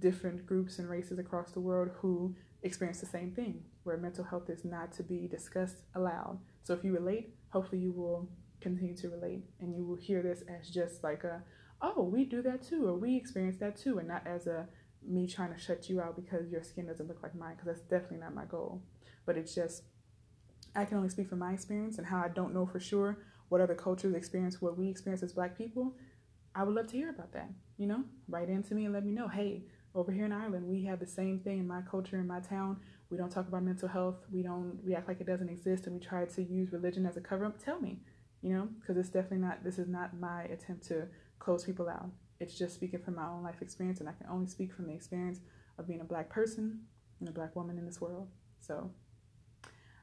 different 0.00 0.44
groups 0.44 0.80
and 0.80 0.90
races 0.90 1.20
across 1.20 1.52
the 1.52 1.60
world 1.60 1.90
who 2.00 2.34
experience 2.64 2.98
the 2.98 3.06
same 3.06 3.30
thing 3.30 3.62
where 3.86 3.96
mental 3.96 4.24
health 4.24 4.50
is 4.50 4.64
not 4.64 4.92
to 4.92 5.02
be 5.02 5.26
discussed 5.26 5.82
aloud. 5.94 6.38
So 6.62 6.74
if 6.74 6.84
you 6.84 6.92
relate, 6.92 7.34
hopefully 7.50 7.80
you 7.80 7.92
will 7.92 8.28
continue 8.60 8.96
to 8.96 9.08
relate 9.08 9.44
and 9.60 9.74
you 9.76 9.84
will 9.84 9.96
hear 9.96 10.22
this 10.22 10.42
as 10.48 10.68
just 10.68 11.04
like 11.04 11.24
a 11.24 11.42
oh, 11.82 12.02
we 12.02 12.24
do 12.24 12.42
that 12.42 12.62
too 12.62 12.86
or 12.88 12.94
we 12.94 13.16
experience 13.16 13.58
that 13.58 13.76
too 13.76 13.98
and 13.98 14.08
not 14.08 14.26
as 14.26 14.46
a 14.46 14.66
me 15.06 15.26
trying 15.26 15.52
to 15.52 15.60
shut 15.60 15.88
you 15.88 16.00
out 16.00 16.16
because 16.16 16.50
your 16.50 16.62
skin 16.62 16.86
doesn't 16.86 17.06
look 17.06 17.22
like 17.22 17.34
mine, 17.34 17.54
because 17.54 17.66
that's 17.66 17.88
definitely 17.88 18.18
not 18.18 18.34
my 18.34 18.44
goal. 18.44 18.82
But 19.24 19.36
it's 19.36 19.54
just, 19.54 19.82
I 20.74 20.84
can 20.84 20.96
only 20.96 21.10
speak 21.10 21.28
from 21.28 21.38
my 21.38 21.52
experience 21.52 21.98
and 21.98 22.06
how 22.06 22.18
I 22.18 22.28
don't 22.28 22.54
know 22.54 22.66
for 22.66 22.80
sure 22.80 23.18
what 23.48 23.60
other 23.60 23.74
cultures 23.74 24.14
experience 24.14 24.60
what 24.60 24.76
we 24.76 24.88
experience 24.88 25.22
as 25.22 25.32
black 25.32 25.56
people. 25.56 25.94
I 26.54 26.64
would 26.64 26.74
love 26.74 26.88
to 26.88 26.96
hear 26.96 27.10
about 27.10 27.32
that. 27.32 27.50
You 27.76 27.86
know, 27.86 28.04
write 28.28 28.48
into 28.48 28.74
me 28.74 28.86
and 28.86 28.94
let 28.94 29.04
me 29.04 29.12
know. 29.12 29.28
Hey, 29.28 29.64
over 29.94 30.10
here 30.10 30.24
in 30.24 30.32
Ireland, 30.32 30.66
we 30.66 30.84
have 30.84 31.00
the 31.00 31.06
same 31.06 31.40
thing 31.40 31.58
in 31.58 31.66
my 31.66 31.82
culture, 31.82 32.18
in 32.18 32.26
my 32.26 32.40
town. 32.40 32.78
We 33.10 33.16
don't 33.16 33.30
talk 33.30 33.46
about 33.48 33.62
mental 33.62 33.88
health. 33.88 34.16
We 34.32 34.42
don't, 34.42 34.78
we 34.84 34.94
act 34.94 35.08
like 35.08 35.20
it 35.20 35.26
doesn't 35.26 35.48
exist 35.48 35.86
and 35.86 35.94
we 35.94 36.04
try 36.04 36.24
to 36.24 36.42
use 36.42 36.72
religion 36.72 37.06
as 37.06 37.16
a 37.16 37.20
cover 37.20 37.44
up. 37.44 37.62
Tell 37.62 37.80
me, 37.80 38.00
you 38.42 38.52
know, 38.52 38.68
because 38.80 38.96
it's 38.96 39.08
definitely 39.08 39.46
not, 39.46 39.62
this 39.62 39.78
is 39.78 39.88
not 39.88 40.18
my 40.18 40.44
attempt 40.44 40.86
to 40.88 41.06
close 41.38 41.64
people 41.64 41.88
out. 41.88 42.10
It's 42.40 42.58
just 42.58 42.74
speaking 42.74 43.00
from 43.00 43.14
my 43.14 43.26
own 43.26 43.42
life 43.42 43.62
experience, 43.62 44.00
and 44.00 44.08
I 44.08 44.12
can 44.12 44.26
only 44.30 44.46
speak 44.46 44.74
from 44.74 44.86
the 44.86 44.92
experience 44.92 45.40
of 45.78 45.86
being 45.86 46.00
a 46.00 46.04
black 46.04 46.28
person 46.28 46.80
and 47.20 47.28
a 47.28 47.32
black 47.32 47.56
woman 47.56 47.78
in 47.78 47.86
this 47.86 48.00
world. 48.00 48.28
So 48.60 48.90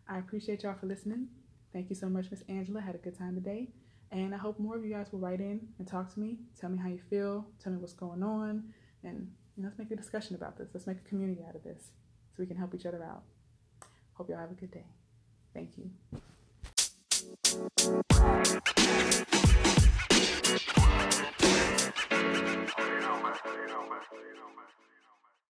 I 0.07 0.17
appreciate 0.17 0.63
y'all 0.63 0.75
for 0.79 0.87
listening. 0.87 1.27
Thank 1.73 1.89
you 1.89 1.95
so 1.95 2.09
much, 2.09 2.31
Miss 2.31 2.43
Angela. 2.49 2.81
Had 2.81 2.95
a 2.95 2.99
good 2.99 3.17
time 3.17 3.35
today. 3.35 3.69
And 4.11 4.33
I 4.33 4.37
hope 4.37 4.59
more 4.59 4.75
of 4.75 4.85
you 4.85 4.93
guys 4.93 5.07
will 5.11 5.19
write 5.19 5.41
in 5.41 5.59
and 5.79 5.87
talk 5.87 6.13
to 6.13 6.19
me. 6.19 6.37
Tell 6.59 6.69
me 6.69 6.77
how 6.77 6.87
you 6.87 7.01
feel. 7.09 7.45
Tell 7.63 7.71
me 7.71 7.79
what's 7.79 7.93
going 7.93 8.23
on. 8.23 8.63
And 9.03 9.31
you 9.55 9.63
know, 9.63 9.69
let's 9.69 9.77
make 9.77 9.91
a 9.91 9.95
discussion 9.95 10.35
about 10.35 10.57
this. 10.57 10.69
Let's 10.73 10.87
make 10.87 10.97
a 10.97 11.09
community 11.09 11.41
out 11.47 11.55
of 11.55 11.63
this 11.63 11.91
so 12.35 12.41
we 12.41 12.47
can 12.47 12.57
help 12.57 12.73
each 12.73 12.85
other 12.85 13.03
out. 13.03 13.21
Hope 14.13 14.29
y'all 14.29 14.39
have 14.39 14.51
a 14.51 14.55
good 14.55 14.71
day. 14.71 14.85
Thank 15.53 15.77
you. 15.77 15.91